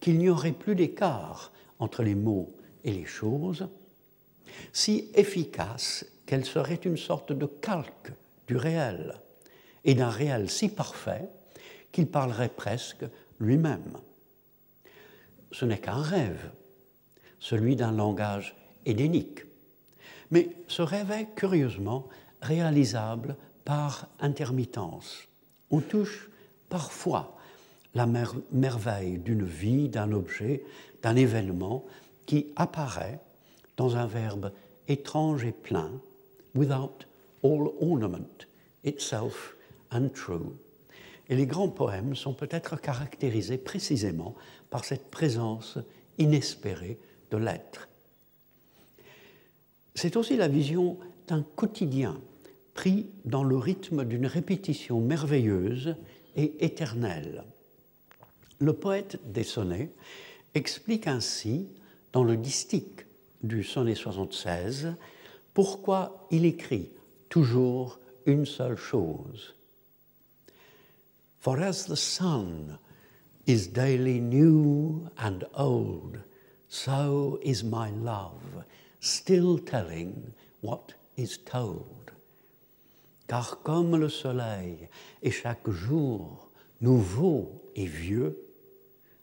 [0.00, 3.68] qu'il n'y aurait plus d'écart entre les mots et les choses,
[4.72, 8.12] si efficace qu'elle serait une sorte de calque
[8.46, 9.20] du réel,
[9.84, 11.28] et d'un réel si parfait
[11.92, 13.04] qu'il parlerait presque
[13.38, 13.98] lui-même.
[15.50, 16.50] Ce n'est qu'un rêve,
[17.38, 19.44] celui d'un langage édénique,
[20.30, 22.08] mais ce rêve est curieusement
[22.40, 25.28] réalisable par intermittence.
[25.70, 26.30] On touche
[26.68, 27.36] parfois
[27.94, 28.06] la
[28.50, 30.64] merveille d'une vie, d'un objet,
[31.02, 31.84] d'un événement
[32.26, 33.20] qui apparaît
[33.76, 34.52] dans un verbe
[34.88, 35.90] étrange et plein,
[36.54, 37.06] without
[37.42, 38.46] all ornament,
[38.84, 39.56] itself
[39.90, 40.52] untrue.
[41.28, 44.34] Et les grands poèmes sont peut-être caractérisés précisément
[44.70, 45.78] par cette présence
[46.18, 46.98] inespérée
[47.30, 47.88] de l'être.
[49.94, 52.20] C'est aussi la vision d'un quotidien
[52.74, 55.96] pris dans le rythme d'une répétition merveilleuse
[56.36, 57.44] et éternelle.
[58.58, 59.90] Le poète des sonnets
[60.54, 61.66] explique ainsi,
[62.12, 63.06] dans le distique
[63.42, 64.94] du sonnet 76,
[65.54, 66.90] pourquoi il écrit
[67.28, 69.54] toujours une seule chose.
[71.40, 72.78] For as the sun
[73.46, 76.20] is daily new and old,
[76.68, 78.64] so is my love,
[79.02, 80.32] still telling
[80.62, 82.12] what is told.
[83.26, 84.88] Car comme le soleil
[85.22, 86.50] est chaque jour
[86.80, 88.38] nouveau et vieux,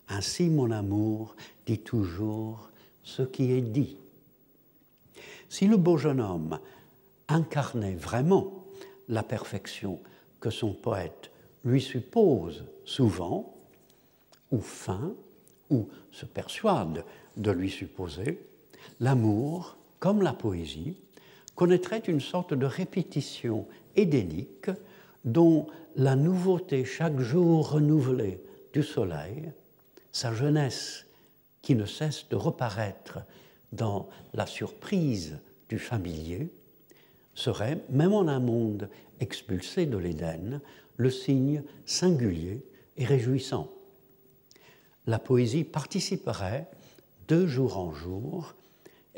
[0.10, 2.70] ainsi mon amour dit toujours
[3.04, 3.98] ce qui est dit.
[5.48, 6.60] Si le beau jeune homme
[7.30, 8.66] incarnait vraiment
[9.08, 10.02] la perfection
[10.42, 11.32] que son poète
[11.64, 13.56] lui suppose souvent,
[14.52, 15.14] ou feint,
[15.70, 17.06] ou se persuade
[17.38, 18.49] de lui supposer,
[19.00, 20.96] l'amour, comme la poésie,
[21.56, 24.70] connaîtrait une sorte de répétition édénique
[25.26, 28.42] dont la nouveauté chaque jour renouvelée
[28.74, 29.52] du soleil,
[30.12, 31.06] sa jeunesse
[31.62, 33.20] qui ne cesse de reparaître
[33.74, 35.38] dans la surprise
[35.68, 36.50] du familier,
[37.36, 40.62] serait, même en un monde expulsé de l'Éden,
[40.98, 42.64] le signe singulier
[42.98, 43.70] et réjouissant.
[45.08, 46.68] La poésie participerait
[47.28, 48.54] de jour en jour,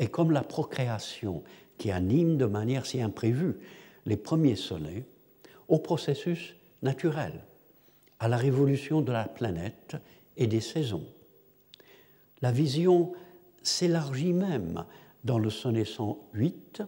[0.01, 1.43] et comme la procréation
[1.77, 3.59] qui anime de manière si imprévue
[4.07, 5.05] les premiers sonnets,
[5.67, 7.45] au processus naturel,
[8.19, 9.95] à la révolution de la planète
[10.37, 11.05] et des saisons.
[12.41, 13.13] La vision
[13.61, 14.85] s'élargit même
[15.23, 16.81] dans le sonnet 108,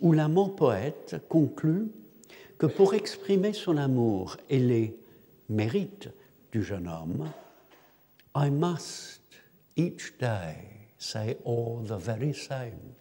[0.00, 1.92] où l'amant poète conclut
[2.58, 4.98] que pour exprimer son amour et les
[5.48, 6.10] mérites
[6.50, 7.30] du jeune homme,
[8.34, 9.20] I must
[9.76, 12.94] each day say all the very same.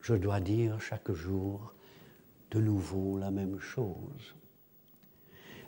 [0.00, 1.74] Je dois dire chaque jour
[2.50, 4.34] de nouveau la même chose.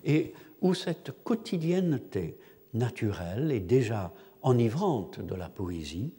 [0.04, 2.38] Et où cette quotidienneté
[2.72, 4.12] naturelle et déjà
[4.42, 6.14] enivrante de la poésie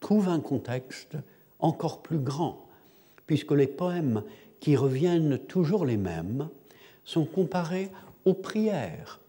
[0.00, 1.16] trouve un contexte
[1.58, 2.68] encore plus grand,
[3.26, 4.22] puisque les poèmes
[4.60, 6.48] qui reviennent toujours les mêmes
[7.04, 7.90] sont comparés
[8.24, 9.20] aux prières,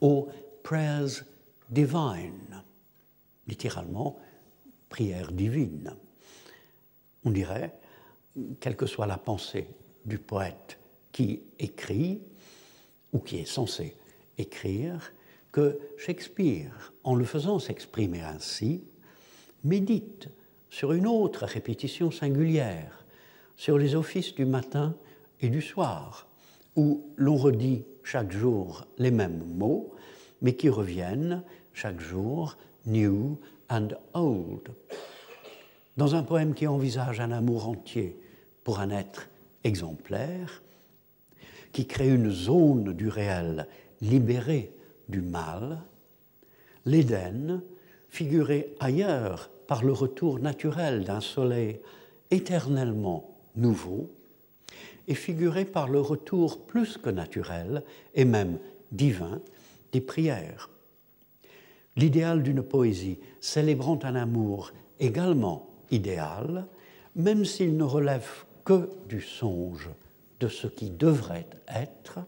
[0.00, 0.28] aux
[0.62, 1.22] prayers
[1.70, 2.61] divines,
[3.52, 4.16] littéralement
[4.88, 5.94] prières divines.
[7.26, 7.70] On dirait,
[8.60, 9.68] quelle que soit la pensée
[10.06, 10.78] du poète
[11.12, 12.22] qui écrit,
[13.12, 13.94] ou qui est censé
[14.38, 15.12] écrire,
[15.52, 18.84] que Shakespeare, en le faisant s'exprimer ainsi,
[19.64, 20.30] médite
[20.70, 23.04] sur une autre répétition singulière,
[23.58, 24.96] sur les offices du matin
[25.42, 26.26] et du soir,
[26.74, 29.94] où l'on redit chaque jour les mêmes mots,
[30.40, 31.42] mais qui reviennent
[31.74, 32.56] chaque jour
[32.86, 34.68] new and old.
[35.96, 38.16] Dans un poème qui envisage un amour entier
[38.64, 39.28] pour un être
[39.64, 40.62] exemplaire,
[41.72, 43.66] qui crée une zone du réel
[44.00, 44.72] libérée
[45.08, 45.82] du mal,
[46.84, 47.62] l'Éden,
[48.08, 51.80] figuré ailleurs par le retour naturel d'un soleil
[52.30, 54.10] éternellement nouveau,
[55.08, 57.82] est figuré par le retour plus que naturel
[58.14, 58.58] et même
[58.90, 59.40] divin
[59.92, 60.68] des prières.
[61.96, 66.66] L'idéal d'une poésie célébrant un amour également idéal,
[67.16, 69.90] même s'il ne relève que du songe
[70.40, 72.20] de ce qui devrait être,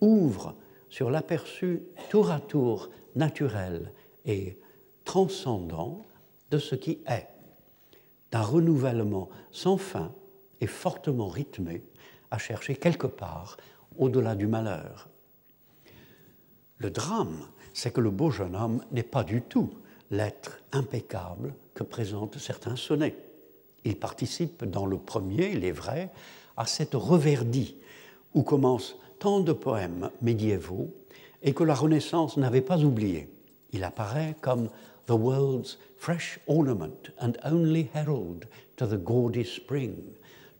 [0.00, 0.54] ouvre
[0.88, 3.92] sur l'aperçu tour à tour naturel
[4.24, 4.58] et
[5.04, 6.06] transcendant
[6.50, 7.28] de ce qui est,
[8.32, 10.12] d'un renouvellement sans fin
[10.60, 11.82] et fortement rythmé
[12.30, 13.56] à chercher quelque part
[13.98, 15.08] au-delà du malheur.
[16.78, 19.70] Le drame, c'est que le beau jeune homme n'est pas du tout
[20.10, 23.16] l'être impeccable que présentent certains sonnets.
[23.84, 26.10] Il participe dans le premier, il est vrai,
[26.56, 27.76] à cette reverdie
[28.34, 30.88] où commencent tant de poèmes médiévaux
[31.42, 33.28] et que la Renaissance n'avait pas oublié.
[33.72, 34.68] Il apparaît comme
[35.06, 38.46] the world's fresh ornament and only herald
[38.76, 39.94] to the gaudy spring,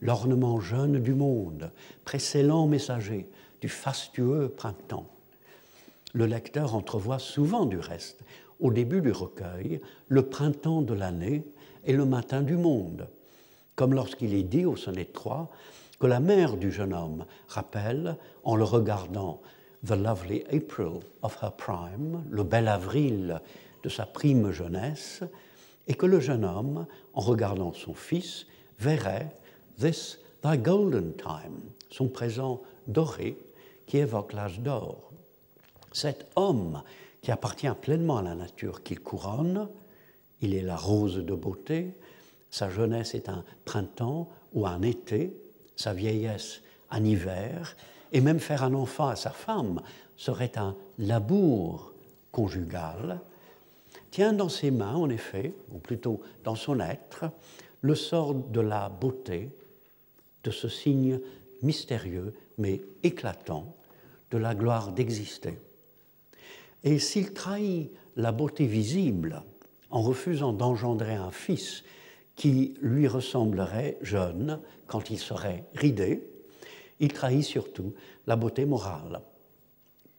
[0.01, 1.71] l'ornement jeune du monde,
[2.05, 3.29] précédent messager
[3.61, 5.07] du fastueux printemps.
[6.13, 8.21] Le lecteur entrevoit souvent du reste,
[8.59, 11.45] au début du recueil, le printemps de l'année
[11.85, 13.09] et le matin du monde,
[13.77, 15.51] comme lorsqu'il est dit au sonnet 3
[15.99, 19.41] que la mère du jeune homme rappelle, en le regardant,
[19.87, 23.41] The lovely April of her prime, le bel avril
[23.83, 25.23] de sa prime jeunesse,
[25.89, 28.47] et que le jeune homme, en regardant son fils,
[28.79, 29.35] verrait
[29.79, 33.37] This thy golden time, son présent doré
[33.87, 35.10] qui évoque l'âge d'or.
[35.93, 36.83] Cet homme
[37.23, 39.69] qui appartient pleinement à la nature qu'il couronne,
[40.41, 41.93] il est la rose de beauté,
[42.51, 45.37] sa jeunesse est un printemps ou un été,
[45.77, 47.77] sa vieillesse un hiver,
[48.13, 49.81] et même faire un enfant à sa femme
[50.17, 51.93] serait un labour
[52.33, 53.21] conjugal,
[54.11, 57.25] tient dans ses mains, en effet, ou plutôt dans son être,
[57.81, 59.51] le sort de la beauté,
[60.43, 61.21] de ce signe
[61.63, 63.75] mystérieux mais éclatant
[64.31, 65.59] de la gloire d'exister.
[66.85, 69.43] Et s'il trahit la beauté visible
[69.91, 71.85] en refusant d'engendrer un fils
[72.37, 76.23] qui lui ressemblerait jeune quand il serait ridé,
[77.01, 77.95] il trahit surtout
[78.27, 79.21] la beauté morale.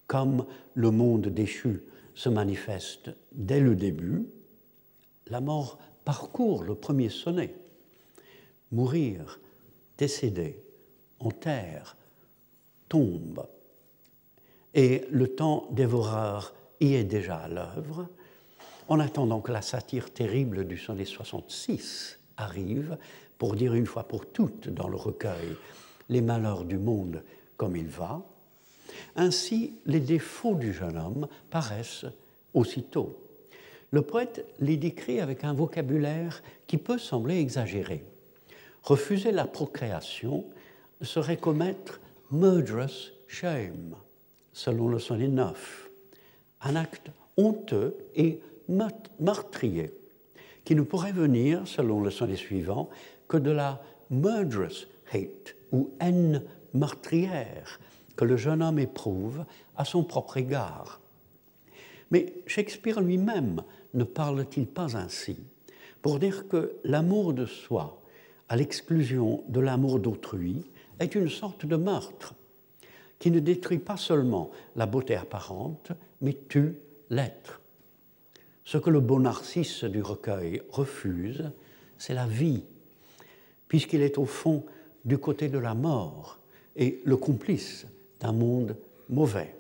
[0.08, 1.82] Comme le monde déchu
[2.14, 4.26] se manifeste dès le début,
[5.28, 7.56] la mort parcourt le premier sonnet.
[8.72, 9.40] Mourir,
[9.98, 10.62] décéder,
[11.20, 11.96] en terre,
[12.90, 13.48] tombe.
[14.74, 18.08] Et le temps dévoreur y est déjà à l'œuvre,
[18.88, 22.98] en attendant que la satire terrible du sonnet 66 arrive
[23.38, 25.56] pour dire une fois pour toutes dans le recueil
[26.10, 27.24] les malheurs du monde
[27.58, 28.22] comme il va,
[29.16, 32.06] ainsi les défauts du jeune homme paraissent
[32.54, 33.18] aussitôt.
[33.92, 38.04] Le poète les décrit avec un vocabulaire qui peut sembler exagéré.
[38.84, 40.46] Refuser la procréation
[41.02, 42.00] serait commettre
[42.32, 43.96] murderous shame,
[44.54, 45.90] selon le sonnet 9,
[46.62, 49.92] un acte honteux et meurtrier,
[50.64, 52.90] qui ne pourrait venir, selon le sonnet suivant,
[53.28, 56.44] que de la murderous hate ou haine
[56.74, 57.80] meurtrière
[58.16, 59.46] que le jeune homme éprouve
[59.76, 61.00] à son propre égard.
[62.12, 65.38] Mais Shakespeare lui-même ne parle-t-il pas ainsi
[66.02, 68.02] pour dire que l'amour de soi,
[68.50, 70.66] à l'exclusion de l'amour d'autrui,
[71.00, 72.36] est une sorte de meurtre?
[73.22, 75.92] Qui ne détruit pas seulement la beauté apparente,
[76.22, 76.76] mais tue
[77.12, 77.62] l'être.
[78.66, 81.52] Ce que le beau narcisse du recueil refuse,
[82.00, 82.64] c'est la vie,
[83.68, 84.66] puisqu'il est au fond
[85.06, 86.40] du côté de la mort
[86.76, 87.86] et le complice
[88.20, 88.76] d'un monde
[89.08, 89.56] mauvais.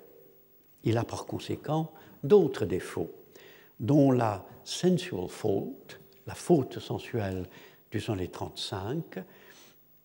[0.84, 1.92] Il a par conséquent
[2.24, 3.12] d'autres défauts,
[3.80, 5.76] dont la sensual fault,
[6.26, 7.46] la faute sensuelle
[7.92, 9.20] du sonnet 35,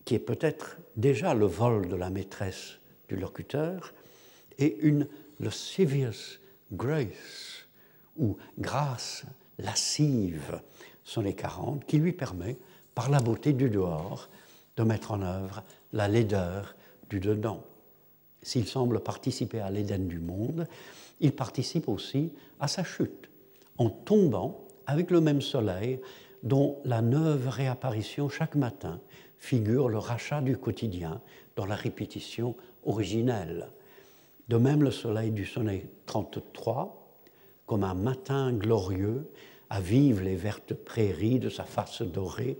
[0.05, 3.93] qui est peut-être déjà le vol de la maîtresse du locuteur,
[4.59, 5.07] et une
[5.41, 6.39] lascivious
[6.73, 7.67] grace,
[8.17, 9.25] ou grâce
[9.59, 10.61] lascive,
[11.05, 12.57] sonnet 40, qui lui permet,
[12.95, 14.29] par la beauté du dehors,
[14.77, 16.75] de mettre en œuvre la laideur
[17.11, 17.63] du dedans.
[18.43, 20.67] S'il semble participer à l'Éden du monde,
[21.21, 23.29] il participe aussi à sa chute,
[23.79, 26.01] en tombant avec le même soleil
[26.43, 29.01] dont la neuve réapparition chaque matin
[29.39, 31.21] figure le rachat du quotidien
[31.57, 32.55] dans la répétition
[34.49, 37.19] De même, le soleil du sonnet 33,
[37.67, 39.29] comme un matin glorieux,
[39.71, 42.59] avive les vertes prairies de sa face dorée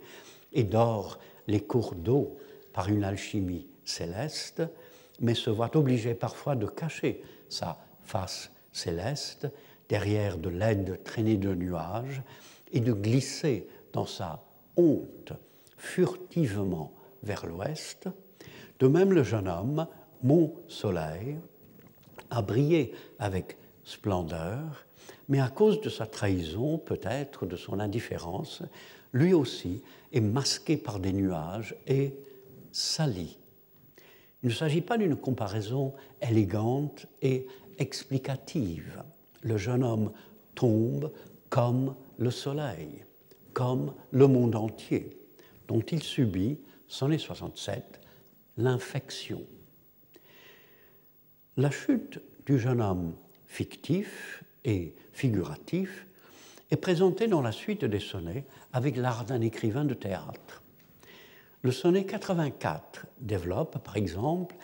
[0.53, 2.37] et dore les cours d'eau
[2.73, 4.63] par une alchimie céleste,
[5.21, 9.49] mais se voit obligé parfois de cacher sa face céleste
[9.89, 12.23] derrière de laides traînées de nuages
[12.73, 14.43] et de glisser dans sa
[14.77, 15.33] honte
[15.77, 18.09] furtivement vers l'ouest.
[18.79, 19.87] De même, le jeune homme,
[20.23, 21.37] mon soleil,
[22.31, 24.87] a brillé avec splendeur,
[25.29, 28.63] mais à cause de sa trahison, peut-être de son indifférence,
[29.13, 32.15] lui aussi est masqué par des nuages et
[32.73, 33.39] sali.
[34.43, 37.47] Il ne s'agit pas d'une comparaison élégante et
[37.79, 39.03] explicative.
[39.43, 40.13] Le jeune homme
[40.55, 41.11] tombe
[41.49, 43.05] comme le soleil,
[43.53, 45.17] comme le monde entier,
[45.69, 46.59] dont il subit,
[46.89, 48.01] sans les 67,
[48.57, 49.43] l'infection.
[51.59, 53.15] La chute du jeune homme
[53.47, 56.07] fictif et figuratif
[56.71, 58.45] est présentée dans la suite des sonnets
[58.75, 60.63] avec l'art d'un écrivain de théâtre.
[61.63, 64.55] Le sonnet 84 développe, par exemple,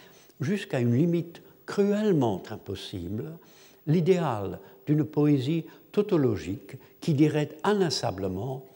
[0.43, 3.38] jusqu'à une limite cruellement impossible,
[3.86, 8.66] l'idéal d'une poésie tautologique qui dirait inlassablement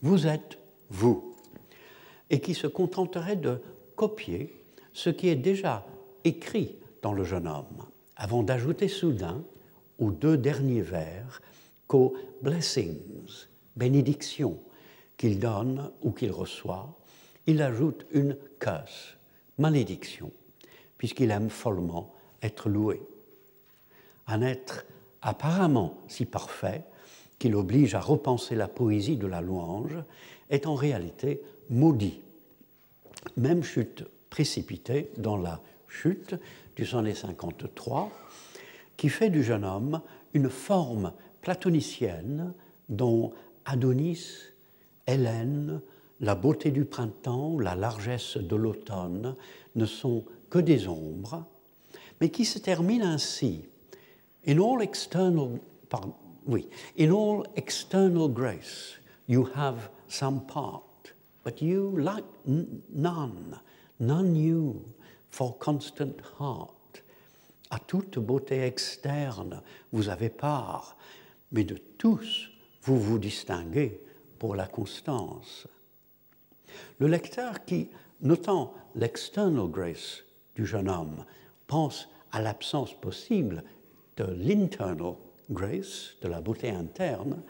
[0.00, 0.58] Vous êtes
[0.90, 1.34] vous,
[2.30, 3.60] et qui se contenterait de
[3.96, 4.54] copier
[4.92, 5.84] ce qui est déjà
[6.22, 7.84] écrit dans le jeune homme,
[8.16, 9.44] avant d'ajouter soudain
[9.98, 11.42] aux deux derniers vers
[11.86, 13.44] qu'aux blessings,
[13.76, 14.58] bénédictions
[15.18, 16.98] qu'il donne ou qu'il reçoit,
[17.46, 19.18] il ajoute une curse,
[19.58, 20.32] malédiction,
[20.96, 23.02] puisqu'il aime follement être loué.
[24.26, 24.86] Un être
[25.20, 26.84] apparemment si parfait
[27.38, 29.98] qu'il oblige à repenser la poésie de la louange
[30.48, 32.22] est en réalité maudit.
[33.36, 36.36] Même chute précipitée dans la chute
[36.76, 38.10] du sonnet 53,
[38.96, 40.00] qui fait du jeune homme
[40.32, 42.54] une forme platonicienne
[42.88, 43.32] dont
[43.64, 44.24] Adonis,
[45.06, 45.80] Hélène,
[46.20, 49.36] la beauté du printemps, la largesse de l'automne
[49.74, 51.44] ne sont que des ombres,
[52.20, 53.64] mais qui se termine ainsi.
[54.46, 55.58] In all external,
[56.98, 58.98] in all external grace,
[59.28, 61.14] you have some part,
[61.44, 63.58] but you like none,
[64.00, 64.82] none you,
[65.34, 67.02] for constant heart.
[67.68, 70.96] À toute beauté externe, vous avez part,
[71.50, 72.50] mais de tous,
[72.82, 74.00] vous vous distinguez
[74.38, 75.66] pour la constance.
[77.00, 77.88] Le lecteur qui,
[78.20, 80.22] notant l'external grace
[80.54, 81.24] du jeune homme,
[81.66, 83.64] pense à l'absence possible
[84.16, 85.14] de l'internal
[85.50, 87.42] grace, de la beauté interne,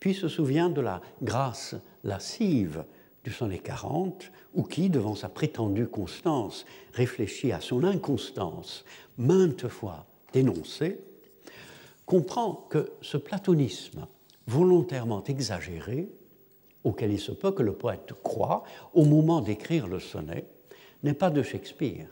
[0.00, 2.84] puis se souvient de la grâce lascive
[3.24, 8.84] du sonnet 40, ou qui, devant sa prétendue constance, réfléchit à son inconstance,
[9.16, 11.00] maintes fois dénoncée,
[12.04, 14.06] comprend que ce platonisme
[14.46, 16.08] volontairement exagéré,
[16.84, 20.44] auquel il se peut que le poète croit au moment d'écrire le sonnet,
[21.02, 22.08] n'est pas de Shakespeare,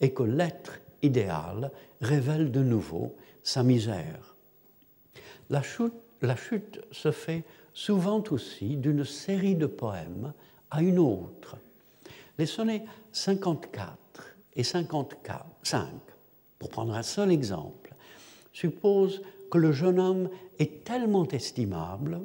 [0.00, 1.70] et que l'être idéal
[2.00, 3.14] révèle de nouveau
[3.44, 4.34] sa misère.
[5.48, 7.44] La chute, la chute se fait
[7.74, 10.32] souvent aussi d'une série de poèmes
[10.70, 11.56] à une autre.
[12.38, 13.96] Les sonnets 54
[14.56, 15.88] et 55,
[16.58, 17.94] pour prendre un seul exemple,
[18.52, 19.20] supposent
[19.50, 22.20] que le jeune homme est tellement estimable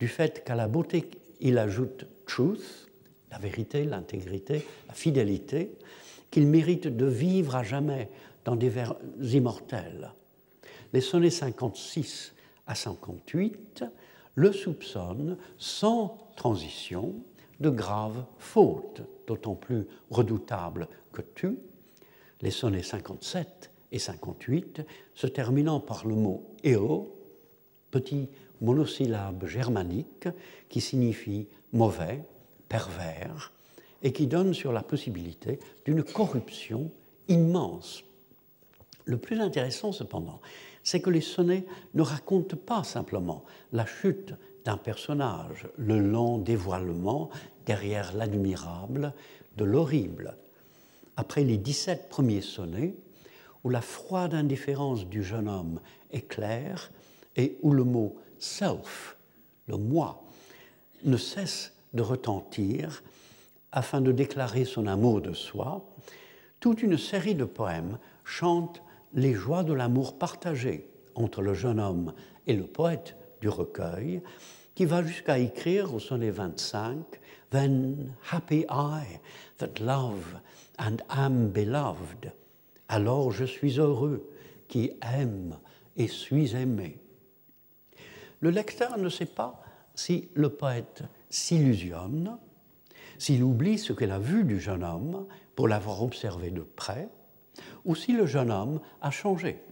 [0.00, 1.08] du fait qu'à la beauté
[1.40, 2.88] il ajoute truth,
[3.30, 5.70] la vérité, l'intégrité, la fidélité,
[6.30, 8.08] qu'il mérite de vivre à jamais
[8.44, 10.12] dans des vers immortels.
[10.92, 12.34] Les sonnets 56
[12.66, 13.84] à 58
[14.36, 17.14] le soupçonnent sans transition
[17.58, 21.58] de graves fautes, d'autant plus redoutables que tu.
[22.42, 24.82] Les sonnets 57 et 58
[25.14, 27.12] se terminant par le mot éo,
[27.90, 28.28] petit
[28.60, 30.28] monosyllabe germanique
[30.68, 32.22] qui signifie mauvais,
[32.68, 33.52] pervers,
[34.02, 36.90] et qui donne sur la possibilité d'une corruption
[37.28, 38.04] immense.
[39.04, 40.40] Le plus intéressant cependant,
[40.86, 41.64] c'est que les sonnets
[41.94, 44.34] ne racontent pas simplement la chute
[44.64, 47.28] d'un personnage, le long dévoilement
[47.66, 49.12] derrière l'admirable
[49.56, 50.36] de l'horrible.
[51.16, 52.94] Après les 17 premiers sonnets,
[53.64, 55.80] où la froide indifférence du jeune homme
[56.12, 56.92] est claire
[57.34, 59.16] et où le mot self,
[59.66, 60.22] le moi,
[61.02, 63.02] ne cesse de retentir
[63.72, 65.84] afin de déclarer son amour de soi,
[66.60, 68.82] toute une série de poèmes chante
[69.16, 72.12] les joies de l'amour partagé entre le jeune homme
[72.46, 74.22] et le poète du recueil,
[74.74, 76.98] qui va jusqu'à écrire au sonnet 25
[77.50, 79.18] Then happy I
[79.58, 80.38] that love
[80.78, 82.32] and am beloved.
[82.88, 84.28] Alors je suis heureux
[84.68, 85.56] qui aime
[85.96, 86.98] et suis aimé.
[88.40, 89.62] Le lecteur ne sait pas
[89.94, 92.36] si le poète s'illusionne,
[93.18, 97.08] s'il oublie ce qu'il a vu du jeune homme pour l'avoir observé de près,
[97.84, 99.62] ou si le jeune homme a changé.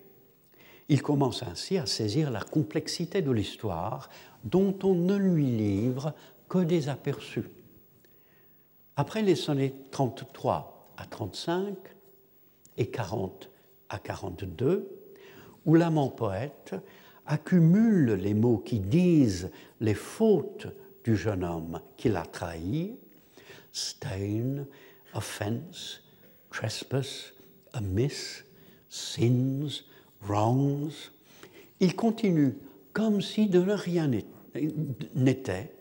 [0.88, 4.10] Il commence ainsi à saisir la complexité de l'histoire
[4.44, 6.14] dont on ne lui livre
[6.48, 7.48] que des aperçus.
[8.96, 11.74] Après les sonnets 33 à 35
[12.76, 13.50] et 40
[13.88, 14.88] à 42,
[15.64, 16.74] où l'amant poète
[17.26, 20.68] accumule les mots qui disent les fautes
[21.04, 22.96] du jeune homme qu'il a trahi,
[23.72, 24.66] stain,
[25.14, 26.02] offense,
[26.50, 27.33] trespass,
[27.74, 28.44] amiss,
[28.88, 29.82] sins,
[30.22, 31.10] wrongs,
[31.80, 32.56] il continue
[32.92, 34.10] comme si de rien
[35.14, 35.72] n'était,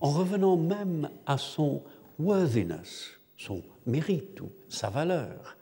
[0.00, 1.82] en revenant même à son
[2.18, 5.56] worthiness, son mérite ou sa valeur.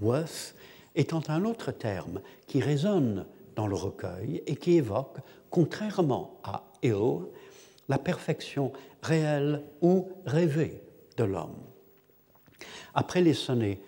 [0.00, 0.54] Worth
[0.94, 3.26] étant un autre terme qui résonne
[3.56, 5.18] dans le recueil et qui évoque,
[5.50, 7.26] contrairement à ill,
[7.88, 8.72] la perfection
[9.02, 10.82] réelle ou rêvée
[11.16, 11.56] de l'homme.
[12.94, 13.80] Après les sonnets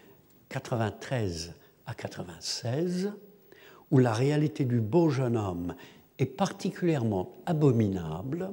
[0.55, 1.53] 93
[1.85, 3.13] à 96,
[3.91, 5.75] où la réalité du beau jeune homme
[6.21, 8.53] est particulièrement abominable,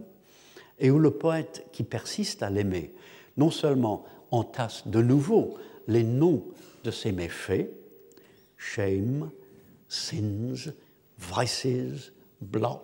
[0.79, 2.91] et où le poète qui persiste à l'aimer
[3.37, 6.43] non seulement entasse de nouveau les noms
[6.83, 7.69] de ses méfaits,
[8.57, 9.29] shame,
[9.87, 10.73] sins,
[11.19, 12.81] vices, blot,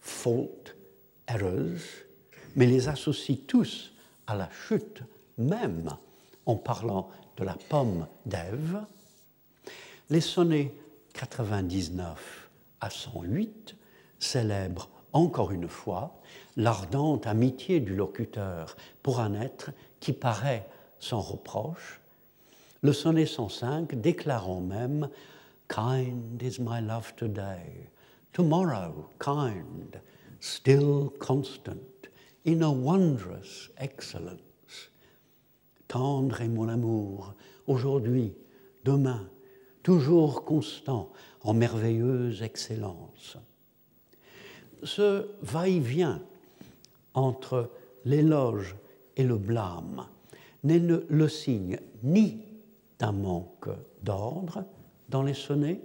[0.00, 0.74] fault,
[1.28, 1.78] errors,
[2.56, 3.94] mais les associe tous
[4.26, 5.04] à la chute
[5.38, 5.96] même
[6.46, 8.84] en parlant de la pomme d'Ève.
[10.08, 10.74] Les sonnets
[11.14, 13.76] 99 à 108
[14.18, 16.20] célèbrent encore une fois
[16.56, 20.68] l'ardente amitié du locuteur pour un être qui paraît
[20.98, 22.00] sans reproche,
[22.82, 25.08] le sonnet 105 déclarant même
[25.68, 27.88] Kind is my love today,
[28.32, 30.00] tomorrow kind,
[30.40, 32.08] still constant,
[32.44, 34.49] in a wondrous excellence.
[35.90, 37.34] Tendre est mon amour,
[37.66, 38.32] aujourd'hui,
[38.84, 39.28] demain,
[39.82, 41.10] toujours constant,
[41.42, 43.36] en merveilleuse excellence.
[44.84, 46.22] Ce va-et-vient
[47.14, 47.72] entre
[48.04, 48.76] l'éloge
[49.16, 50.06] et le blâme
[50.62, 52.38] n'est le signe ni
[53.00, 53.70] d'un manque
[54.04, 54.64] d'ordre
[55.08, 55.80] dans les sonnets,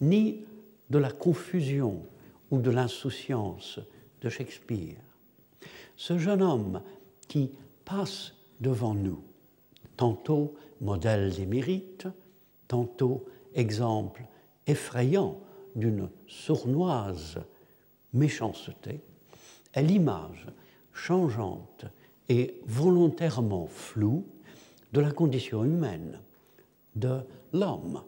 [0.00, 0.44] ni
[0.90, 2.06] de la confusion
[2.52, 3.80] ou de l'insouciance
[4.20, 5.02] de Shakespeare.
[5.96, 6.82] Ce jeune homme
[7.26, 7.50] qui
[7.84, 9.22] passe devant nous,
[9.96, 12.08] tantôt modèle des mérites,
[12.68, 14.24] tantôt exemple
[14.66, 15.38] effrayant
[15.74, 17.40] d'une sournoise
[18.14, 19.00] méchanceté,
[19.74, 20.46] est l'image
[20.92, 21.86] changeante
[22.28, 24.24] et volontairement floue
[24.92, 26.20] de la condition humaine,
[26.94, 27.20] de
[27.52, 28.02] l'homme,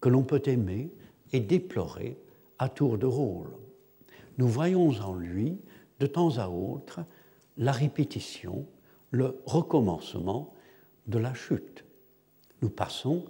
[0.00, 0.90] que l'on peut aimer
[1.32, 2.16] et déplorer
[2.58, 3.50] à tour de rôle.
[4.38, 5.58] Nous voyons en lui,
[6.00, 7.00] de temps à autre,
[7.56, 8.66] la répétition,
[9.12, 10.52] le recommencement
[11.06, 11.84] de la chute.
[12.62, 13.24] Nous passons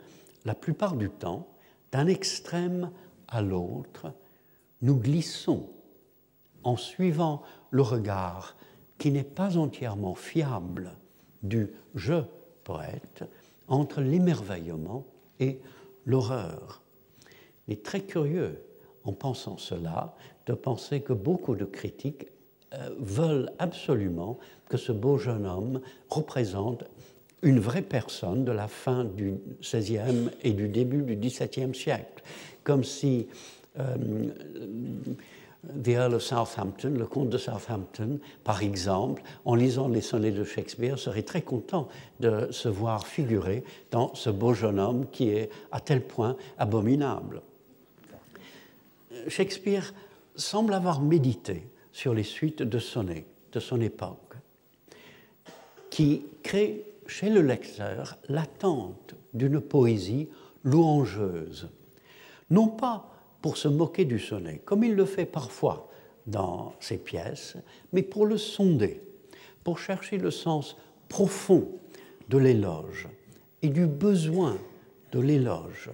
[0.44, 1.48] la plupart du temps
[1.90, 2.90] d'un extrême
[3.28, 4.12] à l'autre,
[4.80, 5.68] nous glissons
[6.64, 8.56] en suivant le regard
[8.98, 10.92] qui n'est pas entièrement fiable
[11.42, 12.22] du je
[12.64, 13.24] poète
[13.68, 15.04] entre l'émerveillement
[15.40, 15.60] et
[16.06, 16.82] l'horreur.
[17.66, 18.62] Il est très curieux,
[19.04, 20.14] en pensant cela,
[20.46, 22.26] de penser que beaucoup de critiques
[22.98, 26.84] veulent absolument que ce beau jeune homme représente
[27.42, 32.22] une vraie personne de la fin du XVIe et du début du XVIIe siècle,
[32.62, 33.26] comme si
[33.78, 33.96] euh,
[35.84, 40.44] The Earl of Southampton, le comte de Southampton, par exemple, en lisant les sonnets de
[40.44, 41.88] Shakespeare, serait très content
[42.20, 47.42] de se voir figurer dans ce beau jeune homme qui est à tel point abominable.
[49.28, 49.92] Shakespeare
[50.34, 54.34] semble avoir médité sur les suites de sonnets de son époque,
[55.90, 60.28] qui créent chez le lecteur l'attente d'une poésie
[60.64, 61.68] louangeuse,
[62.50, 63.10] non pas
[63.42, 65.90] pour se moquer du sonnet, comme il le fait parfois
[66.26, 67.56] dans ces pièces,
[67.92, 69.02] mais pour le sonder,
[69.64, 70.76] pour chercher le sens
[71.08, 71.68] profond
[72.28, 73.08] de l'éloge
[73.60, 74.56] et du besoin
[75.10, 75.90] de l'éloge,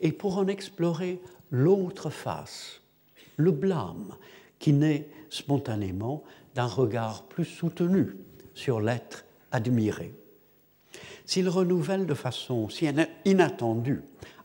[0.00, 2.80] et pour en explorer l'autre face,
[3.36, 4.16] le blâme,
[4.64, 8.16] qui naît spontanément d'un regard plus soutenu
[8.54, 10.14] sur l'être admiré.
[11.26, 12.88] S'il renouvelle de façon si
[13.26, 14.00] inattendue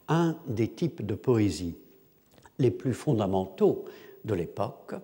[0.10, 1.78] un des types de poésie
[2.58, 3.86] les plus fondamentaux
[4.26, 4.96] de l'époque,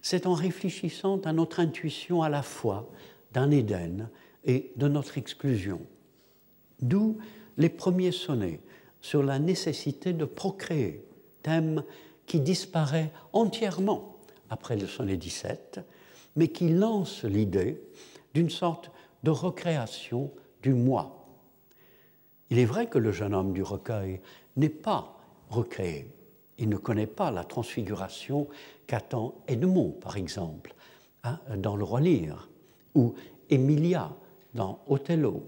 [0.00, 2.90] c'est en réfléchissant à notre intuition à la fois
[3.34, 4.08] d'un Éden
[4.46, 5.82] et de notre exclusion.
[6.80, 7.18] D'où
[7.58, 8.62] les premiers sonnets
[9.02, 11.04] sur la nécessité de procréer,
[11.42, 11.84] thème
[12.24, 14.16] qui disparaît entièrement
[14.50, 15.80] après le sonnet 17,
[16.36, 17.80] mais qui lance l'idée
[18.34, 18.90] d'une sorte
[19.22, 20.30] de recréation
[20.62, 21.26] du moi.
[22.50, 24.20] Il est vrai que le jeune homme du recueil
[24.56, 25.16] n'est pas
[25.48, 26.10] recréé.
[26.58, 28.48] Il ne connaît pas la transfiguration
[28.86, 30.74] qu'attend Edmond, par exemple,
[31.24, 32.48] hein, dans Le Roi Lear,
[32.94, 33.14] ou
[33.48, 34.14] Emilia
[34.54, 35.44] dans Othello,